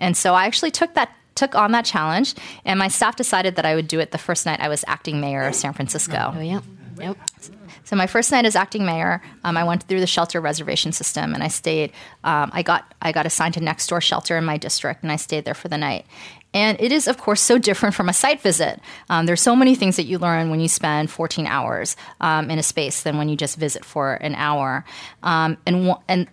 [0.00, 3.64] and so I actually took that took on that challenge, and my staff decided that
[3.64, 6.32] I would do it the first night I was acting mayor of San Francisco.
[6.36, 6.60] Oh yeah.
[6.98, 7.16] Yep.
[7.92, 11.34] So my first night as acting mayor, um, I went through the shelter reservation system,
[11.34, 11.92] and I stayed.
[12.24, 15.16] Um, I got I got assigned to next door shelter in my district, and I
[15.16, 16.06] stayed there for the night.
[16.54, 18.80] And it is, of course, so different from a site visit.
[19.10, 22.58] Um, there's so many things that you learn when you spend 14 hours um, in
[22.58, 24.86] a space than when you just visit for an hour.
[25.22, 26.28] Um, and and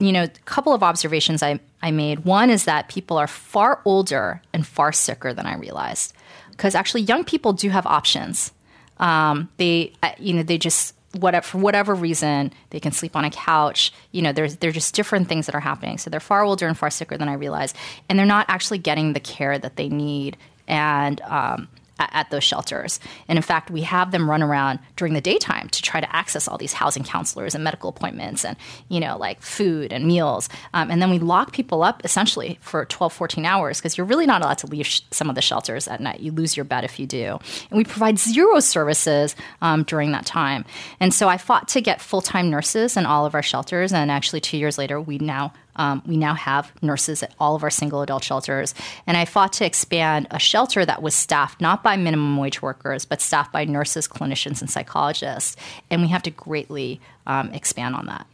[0.00, 2.24] you know, a couple of observations I, I made.
[2.24, 6.12] One is that people are far older and far sicker than I realized,
[6.50, 8.50] because actually young people do have options.
[8.98, 13.30] Um, they, you know, they just whatever for whatever reason they can sleep on a
[13.30, 13.92] couch.
[14.12, 15.98] You know, there's there's just different things that are happening.
[15.98, 17.76] So they're far older and far sicker than I realized,
[18.08, 20.36] and they're not actually getting the care that they need.
[20.66, 23.00] And um, at, those shelters.
[23.28, 26.48] And in fact, we have them run around during the daytime to try to access
[26.48, 28.56] all these housing counselors and medical appointments and,
[28.88, 30.48] you know, like food and meals.
[30.72, 34.26] Um, and then we lock people up essentially for 12, 14 hours because you're really
[34.26, 36.20] not allowed to leave sh- some of the shelters at night.
[36.20, 37.38] You lose your bed if you do.
[37.70, 40.64] And we provide zero services um, during that time.
[41.00, 43.92] And so I fought to get full time nurses in all of our shelters.
[43.92, 47.62] And actually, two years later, we now um, we now have nurses at all of
[47.62, 48.74] our single adult shelters.
[49.06, 53.04] And I fought to expand a shelter that was staffed not by minimum wage workers,
[53.04, 55.56] but staffed by nurses, clinicians, and psychologists.
[55.90, 58.26] And we have to greatly um, expand on that.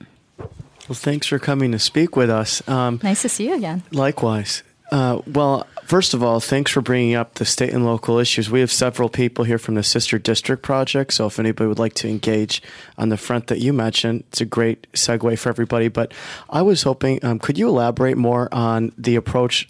[0.89, 2.67] Well, thanks for coming to speak with us.
[2.69, 3.85] Um, nice to see you again.
[3.93, 4.63] Likewise.
[4.91, 8.51] Uh, well, first of all, thanks for bringing up the state and local issues.
[8.51, 11.95] We have several people here from the Sister District Project, so if anybody would like
[11.95, 12.61] to engage
[12.99, 15.89] on the front that you mentioned, it's a great segue for everybody.
[15.89, 16.13] But
[16.49, 19.69] I was hoping, um, could you elaborate more on the approach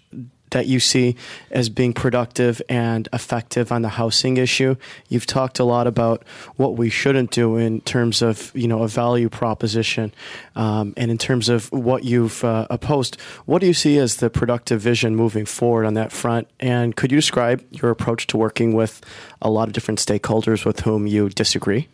[0.51, 1.15] that you see
[1.49, 4.75] as being productive and effective on the housing issue.
[5.09, 6.23] You've talked a lot about
[6.55, 10.13] what we shouldn't do in terms of you know a value proposition,
[10.55, 13.19] um, and in terms of what you've uh, opposed.
[13.45, 16.47] What do you see as the productive vision moving forward on that front?
[16.59, 19.01] And could you describe your approach to working with
[19.41, 21.87] a lot of different stakeholders with whom you disagree?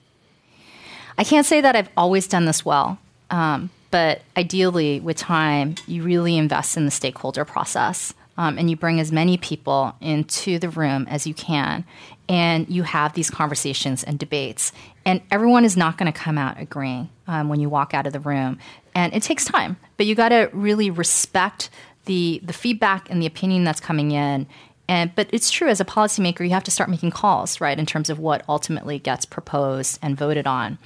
[1.17, 2.99] I can't say that I've always done this well.
[3.31, 8.75] Um, but ideally, with time, you really invest in the stakeholder process um, and you
[8.75, 11.85] bring as many people into the room as you can,
[12.29, 14.71] and you have these conversations and debates.
[15.05, 18.13] And everyone is not going to come out agreeing um, when you walk out of
[18.13, 18.59] the room,
[18.93, 19.77] and it takes time.
[19.97, 21.69] But you got to really respect
[22.05, 24.47] the the feedback and the opinion that's coming in.
[24.89, 27.85] And but it's true as a policymaker, you have to start making calls, right, in
[27.85, 30.77] terms of what ultimately gets proposed and voted on.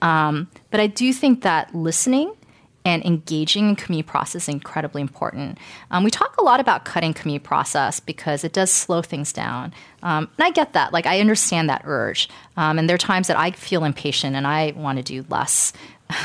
[0.00, 2.34] Um, but I do think that listening
[2.84, 5.58] and engaging in community process is incredibly important.
[5.90, 9.74] Um, we talk a lot about cutting community process because it does slow things down.
[10.02, 10.92] Um, and I get that.
[10.92, 12.28] Like, I understand that urge.
[12.56, 15.72] Um, and there are times that I feel impatient and I want to do less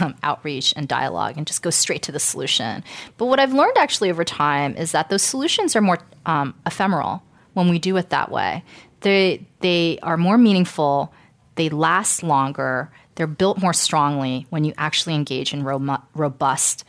[0.02, 2.84] um, outreach and dialogue and just go straight to the solution.
[3.18, 7.22] But what I've learned actually over time is that those solutions are more um, ephemeral
[7.54, 8.64] when we do it that way.
[9.02, 11.14] They, they are more meaningful,
[11.56, 16.84] they last longer they're built more strongly when you actually engage in ro- robust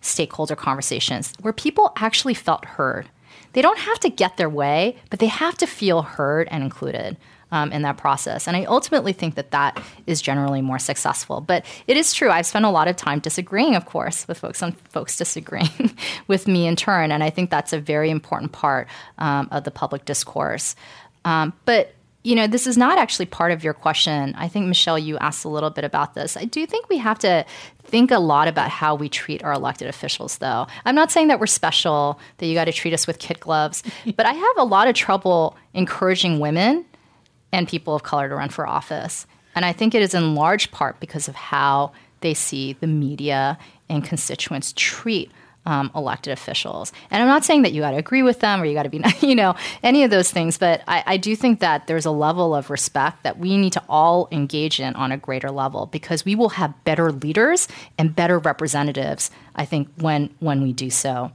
[0.00, 3.08] stakeholder conversations where people actually felt heard.
[3.52, 7.16] They don't have to get their way, but they have to feel heard and included.
[7.52, 8.46] Um, in that process.
[8.46, 11.40] And I ultimately think that that is generally more successful.
[11.40, 12.30] But it is true.
[12.30, 15.96] I've spent a lot of time disagreeing, of course, with folks and folks disagreeing
[16.28, 17.10] with me in turn.
[17.10, 18.86] And I think that's a very important part
[19.18, 20.76] um, of the public discourse.
[21.24, 21.92] Um, but
[22.22, 24.34] you know, this is not actually part of your question.
[24.36, 26.36] I think, Michelle, you asked a little bit about this.
[26.36, 27.46] I do think we have to
[27.84, 30.66] think a lot about how we treat our elected officials, though.
[30.84, 33.82] I'm not saying that we're special, that you got to treat us with kid gloves,
[34.16, 36.84] but I have a lot of trouble encouraging women
[37.52, 39.26] and people of color to run for office.
[39.54, 43.58] And I think it is in large part because of how they see the media
[43.88, 45.32] and constituents treat
[45.70, 46.92] um, elected officials.
[47.12, 48.88] And I'm not saying that you got to agree with them or you got to
[48.88, 49.54] be, you know,
[49.84, 53.22] any of those things, but I, I, do think that there's a level of respect
[53.22, 56.74] that we need to all engage in on a greater level because we will have
[56.82, 57.68] better leaders
[57.98, 61.30] and better representatives, I think, when, when we do so.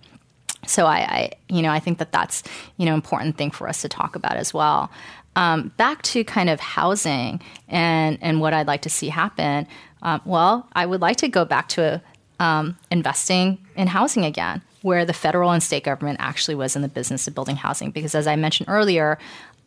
[0.68, 2.44] So I, I you know, I think that that's,
[2.76, 4.92] you know, important thing for us to talk about as well.
[5.38, 9.66] Um, back to kind of housing and, and what I'd like to see happen.
[10.02, 12.02] Um, well, I would like to go back to
[12.40, 16.88] um, investing in housing again, where the federal and state government actually was in the
[16.88, 17.92] business of building housing.
[17.92, 19.18] Because as I mentioned earlier,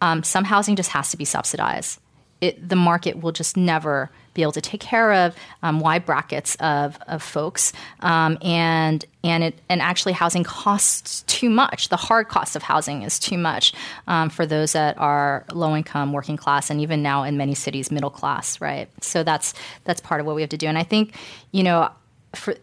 [0.01, 2.01] um, some housing just has to be subsidized.
[2.41, 6.55] It, the market will just never be able to take care of um, wide brackets
[6.61, 11.89] of, of folks, um, and and it and actually housing costs too much.
[11.89, 13.73] The hard cost of housing is too much
[14.07, 17.91] um, for those that are low income, working class, and even now in many cities,
[17.91, 18.61] middle class.
[18.61, 18.89] Right.
[19.03, 20.69] So that's that's part of what we have to do.
[20.69, 21.16] And I think
[21.51, 21.91] you know
[22.39, 22.55] for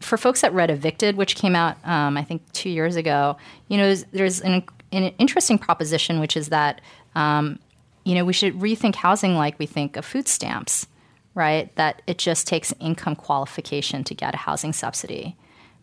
[0.00, 3.36] for folks that read Evicted, which came out um, I think two years ago,
[3.68, 6.80] you know, there's an, an interesting proposition, which is that
[7.14, 7.58] um,
[8.04, 10.86] you know we should rethink housing like we think of food stamps,
[11.34, 11.74] right?
[11.76, 15.36] That it just takes income qualification to get a housing subsidy,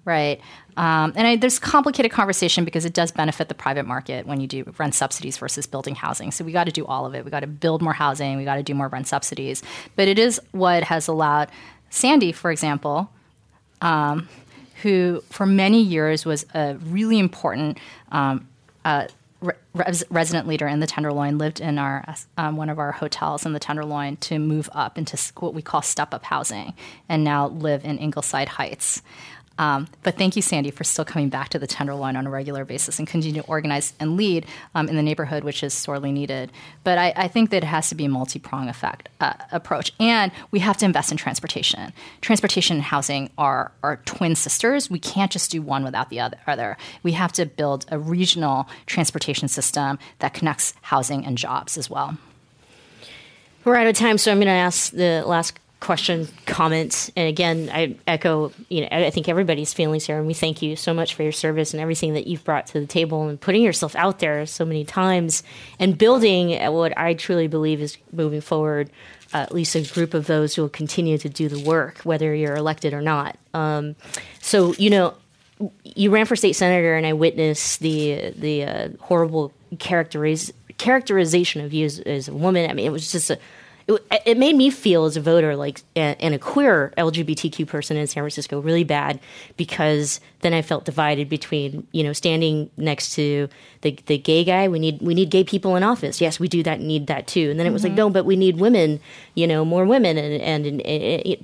[0.06, 0.40] right?
[0.78, 4.48] Um, and I, there's complicated conversation because it does benefit the private market when you
[4.48, 6.32] do rent subsidies versus building housing.
[6.32, 7.26] So we got to do all of it.
[7.26, 8.38] We got to build more housing.
[8.38, 9.62] We got to do more rent subsidies.
[9.96, 11.50] But it is what has allowed
[11.94, 13.08] Sandy, for example,
[13.80, 14.28] um,
[14.82, 17.78] who for many years was a really important
[18.12, 18.48] um,
[18.84, 19.06] uh,
[19.76, 22.04] res- resident leader in the Tenderloin, lived in our
[22.36, 25.84] um, one of our hotels in the Tenderloin to move up into what we call
[25.84, 26.74] step up housing,
[27.10, 29.04] and now live in Ingleside Heights.
[29.60, 32.66] Um, but thank you, Sandy, for still coming back to the Tenderloin on a regular
[32.66, 36.52] basis and continue to organize and lead um, in the neighborhood, which is sorely needed.
[36.84, 39.94] But I, I think that it has to be a multi prong effect uh, approach,
[40.00, 41.94] and we have to invest in transportation.
[42.22, 44.90] Transportation and housing are are twin sisters.
[44.90, 46.78] We can't just do one without the other.
[47.04, 52.18] We have to build a regional transportation system that connects housing and jobs as well.
[53.64, 55.54] We're out of time, so I'm going to ask the last
[55.84, 57.12] question, comments.
[57.18, 60.78] And again, I echo, you know, I think everybody's feelings here, and we thank you
[60.78, 63.62] so much for your service and everything that you've brought to the table and putting
[63.62, 65.44] yourself out there so many times
[65.80, 68.90] and building what I truly believe is moving forward.
[69.34, 72.36] Uh, at least a group of those who will continue to do the work, whether
[72.36, 73.36] you're elected or not.
[73.56, 73.96] Um,
[74.42, 75.16] so, you know,
[75.84, 81.74] you ran for state senator, and I witnessed the the uh, horrible characteriz- characterization of
[81.74, 82.70] you as, as a woman.
[82.70, 83.40] I mean, it was just a
[83.88, 88.08] it, it made me feel as a voter like and a queer LGBTQ person in
[88.08, 89.20] San Francisco really bad
[89.58, 93.50] because then I felt divided between you know standing next to
[93.82, 96.22] the the gay guy we need we need gay people in office.
[96.22, 97.50] Yes we do that need that too.
[97.50, 97.92] And then it was mm-hmm.
[97.92, 99.00] like no but we need women
[99.36, 100.18] you know more women.
[100.18, 101.44] And and, and it,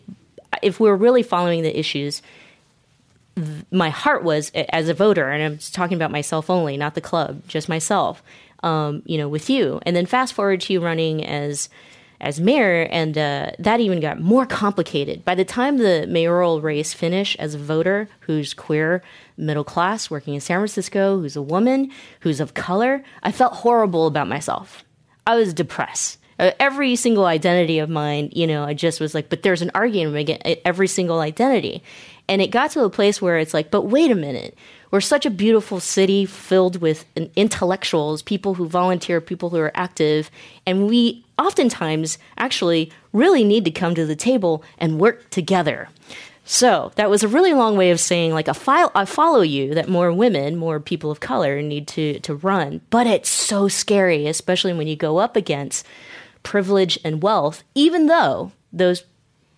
[0.62, 2.22] if we're really following the issues
[3.72, 7.42] my heart was as a voter and I'm talking about myself only not the club
[7.48, 8.22] just myself
[8.64, 9.80] um, you know with you.
[9.84, 11.70] And then fast forward to you running as
[12.22, 15.24] as mayor, and uh, that even got more complicated.
[15.24, 19.02] By the time the mayoral race finished, as a voter who's queer,
[19.38, 21.92] middle class, working in San Francisco, who's a woman,
[22.22, 24.84] who's of color, I felt horrible about myself.
[25.26, 26.18] I was depressed.
[26.40, 29.72] Uh, every single identity of mine, you know, I just was like, but there's an
[29.76, 31.84] argument against every single identity.
[32.30, 34.58] And it got to a place where it's like, but wait a minute
[34.92, 37.06] we're such a beautiful city filled with
[37.36, 40.32] intellectuals, people who volunteer, people who are active,
[40.66, 45.90] and we oftentimes actually really need to come to the table and work together.
[46.44, 49.76] So that was a really long way of saying, like, a file, I follow you
[49.76, 52.82] that more women, more people of color need to to run.
[52.90, 55.86] But it's so scary, especially when you go up against
[56.42, 57.64] privilege and wealth.
[57.76, 59.04] Even though those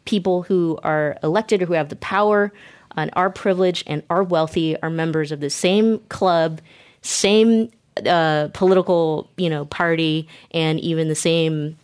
[0.05, 2.51] people who are elected or who have the power
[2.95, 6.61] and are privileged and are wealthy are members of the same club,
[7.01, 7.69] same
[8.05, 11.77] uh, political, you know, party, and even the same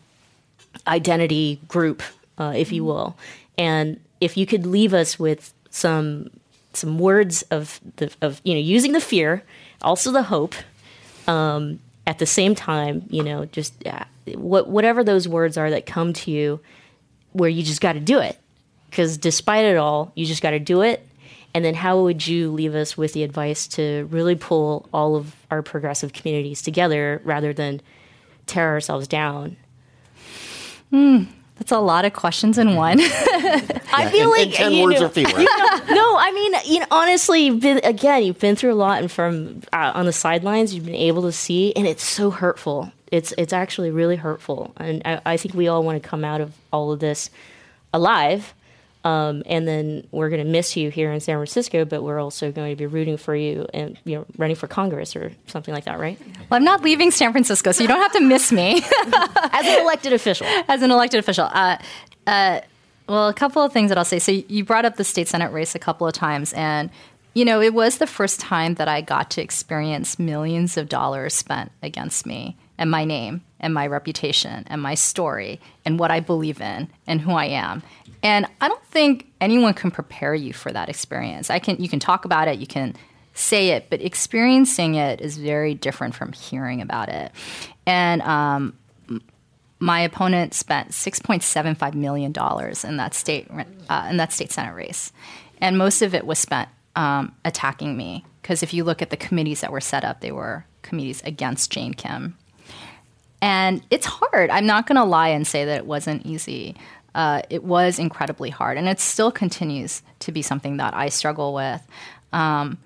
[0.88, 2.02] identity group,
[2.38, 3.18] uh, if you will.
[3.58, 6.30] And if you could leave us with some
[6.74, 9.44] some words of the of you know using the fear,
[9.82, 10.56] also the hope,
[11.28, 14.06] um, at the same time, you know, just uh,
[14.36, 16.60] what whatever those words are that come to you,
[17.38, 18.38] where you just got to do it
[18.90, 21.08] because despite it all, you just got to do it.
[21.54, 25.36] And then, how would you leave us with the advice to really pull all of
[25.50, 27.82] our progressive communities together rather than
[28.46, 29.58] tear ourselves down?
[30.92, 31.24] Hmm.
[31.58, 33.00] That's a lot of questions in one.
[33.02, 35.28] I feel like ten you words know, or fewer.
[35.40, 38.76] You know, no, I mean, you know, honestly, you've been again, you've been through a
[38.76, 42.30] lot, and from uh, on the sidelines, you've been able to see, and it's so
[42.30, 42.92] hurtful.
[43.12, 46.42] It's it's actually really hurtful, and I, I think we all want to come out
[46.42, 47.30] of all of this
[47.94, 48.54] alive.
[49.08, 52.52] Um, and then we're going to miss you here in San Francisco, but we're also
[52.52, 55.86] going to be rooting for you and you know running for Congress or something like
[55.86, 56.20] that, right?
[56.50, 59.82] Well, I'm not leaving San Francisco, so you don't have to miss me as an
[59.82, 60.48] elected official.
[60.68, 61.78] As an elected official, uh,
[62.26, 62.60] uh,
[63.08, 64.20] well, a couple of things that I'll say.
[64.20, 66.90] So you brought up the state senate race a couple of times, and
[67.34, 71.34] you know it was the first time that I got to experience millions of dollars
[71.34, 76.20] spent against me and my name and my reputation and my story and what I
[76.20, 77.84] believe in and who I am.
[78.24, 81.50] And I don't think anyone can prepare you for that experience.
[81.50, 82.96] I can you can talk about it, you can
[83.34, 87.32] say it, but experiencing it is very different from hearing about it.
[87.86, 88.74] And um,
[89.80, 93.48] my opponent spent six point seven five million dollars in that state
[93.90, 95.12] uh, in that state senate race,
[95.62, 98.26] and most of it was spent um, attacking me.
[98.42, 101.70] Because if you look at the committees that were set up, they were committees against
[101.70, 102.38] Jane Kim,
[103.42, 104.50] and it's hard.
[104.50, 106.76] I'm not going to lie and say that it wasn't easy
[107.18, 111.52] uh, it was incredibly hard, and it still continues to be something that I struggle
[111.52, 111.82] with.
[112.32, 112.78] Um,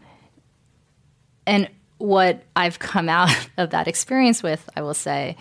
[1.45, 5.35] and what I've come out of that experience with, I will say,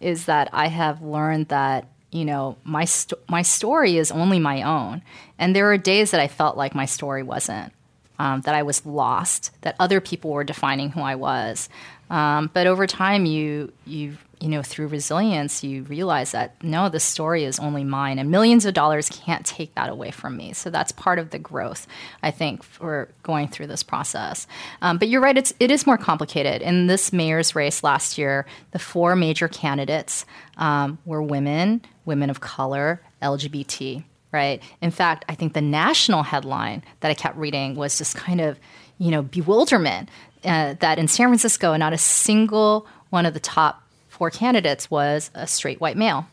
[0.00, 4.62] is that I have learned that you know my sto- my story is only my
[4.62, 5.02] own,
[5.40, 7.72] and there are days that I felt like my story wasn't,
[8.20, 11.68] um, that I was lost, that other people were defining who I was.
[12.10, 17.00] Um, but over time, you you you know, through resilience, you realize that no, the
[17.00, 20.52] story is only mine, and millions of dollars can't take that away from me.
[20.52, 21.86] So that's part of the growth,
[22.22, 24.46] I think, for going through this process.
[24.82, 26.60] Um, but you're right; it's it is more complicated.
[26.60, 30.26] In this mayor's race last year, the four major candidates
[30.58, 34.04] um, were women, women of color, LGBT.
[34.32, 34.62] Right.
[34.82, 38.58] In fact, I think the national headline that I kept reading was just kind of,
[38.98, 40.10] you know, bewilderment
[40.44, 43.82] uh, that in San Francisco, not a single one of the top
[44.16, 46.26] four candidates was a straight white male.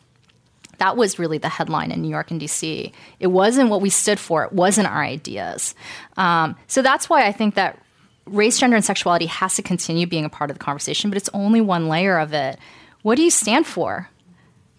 [0.77, 2.91] That was really the headline in New York and DC.
[3.19, 5.75] It wasn't what we stood for, it wasn't our ideas.
[6.17, 7.79] Um, so that's why I think that
[8.25, 11.29] race, gender, and sexuality has to continue being a part of the conversation, but it's
[11.33, 12.57] only one layer of it.
[13.01, 14.09] What do you stand for?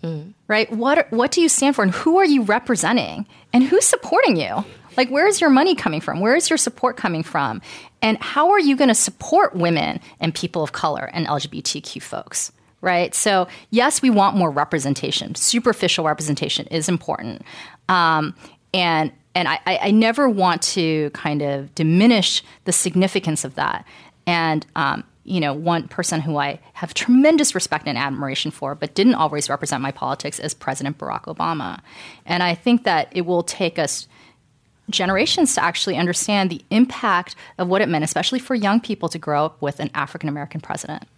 [0.02, 0.32] Mm.
[0.48, 0.70] Right?
[0.72, 4.64] What, what do you stand for, and who are you representing, and who's supporting you?
[4.96, 6.20] Like, where is your money coming from?
[6.20, 7.60] Where is your support coming from?
[8.00, 12.52] And how are you going to support women and people of color and LGBTQ folks?
[12.84, 13.14] Right?
[13.14, 15.34] So, yes, we want more representation.
[15.34, 17.42] Superficial representation is important.
[17.88, 18.34] Um,
[18.72, 23.84] and and I, I, never want to kind of diminish the significance of that.
[24.28, 28.94] And, um, you know, one person who I have tremendous respect and admiration for, but
[28.94, 31.80] didn't always represent my politics, is President Barack Obama.
[32.24, 34.06] And I think that it will take us
[34.88, 39.18] generations to actually understand the impact of what it meant, especially for young people to
[39.18, 41.08] grow up with an African American president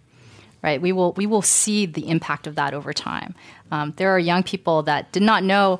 [0.67, 0.81] right?
[0.81, 3.35] We will we will see the impact of that over time.
[3.71, 5.79] Um, there are young people that did not know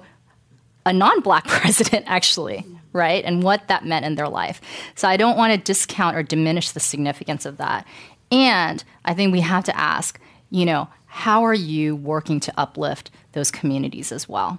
[0.85, 4.61] a non-black president actually, right, and what that meant in their life.
[4.95, 7.85] So I don't want to discount or diminish the significance of that.
[8.31, 10.21] And I think we have to ask,
[10.51, 14.57] you know, how are you working to uplift those communities as well,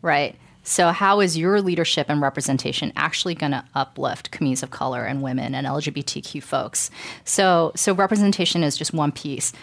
[0.00, 0.34] right?
[0.68, 5.22] So, how is your leadership and representation actually going to uplift communities of color and
[5.22, 6.90] women and LGBTQ folks?
[7.24, 9.54] So, so representation is just one piece.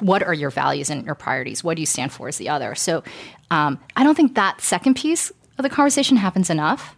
[0.00, 1.64] What are your values and your priorities?
[1.64, 2.74] What do you stand for is the other.
[2.74, 3.02] So,
[3.50, 6.96] um, I don't think that second piece of the conversation happens enough,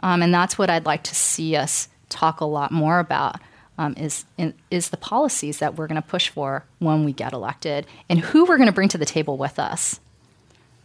[0.00, 3.36] um, and that's what I'd like to see us talk a lot more about.
[3.78, 7.32] Um, is in, is the policies that we're going to push for when we get
[7.32, 10.00] elected, and who we're going to bring to the table with us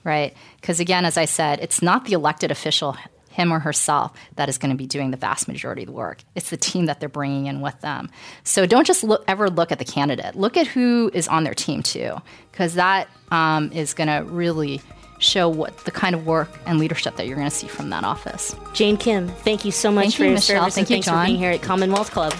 [0.04, 0.34] right?
[0.60, 2.97] Because again, as I said, it's not the elected official,
[3.30, 6.24] him or herself, that is going to be doing the vast majority of the work.
[6.36, 8.10] It's the team that they're bringing in with them.
[8.43, 10.36] So don't just look, ever look at the candidate.
[10.36, 12.16] Look at who is on their team too,
[12.51, 14.82] because that um, is going to really
[15.20, 18.04] show what the kind of work and leadership that you're going to see from that
[18.04, 18.56] office.
[18.74, 20.62] Jane Kim, thank you so much thank for you, your Michelle.
[20.64, 21.24] service thank and you, thanks John.
[21.24, 22.34] for being here at Commonwealth Club.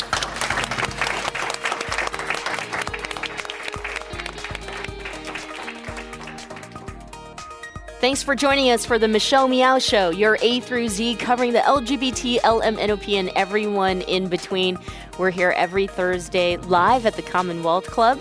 [8.04, 11.60] Thanks for joining us for the Michelle Meow Show, your A through Z covering the
[11.60, 14.78] LGBT, LMNOP, and everyone in between.
[15.18, 18.20] We're here every Thursday live at the Commonwealth Club,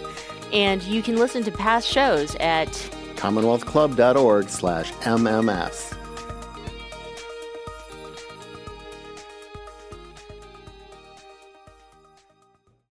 [0.53, 2.69] and you can listen to past shows at
[3.17, 6.02] commonwealthclub.org slash MMS.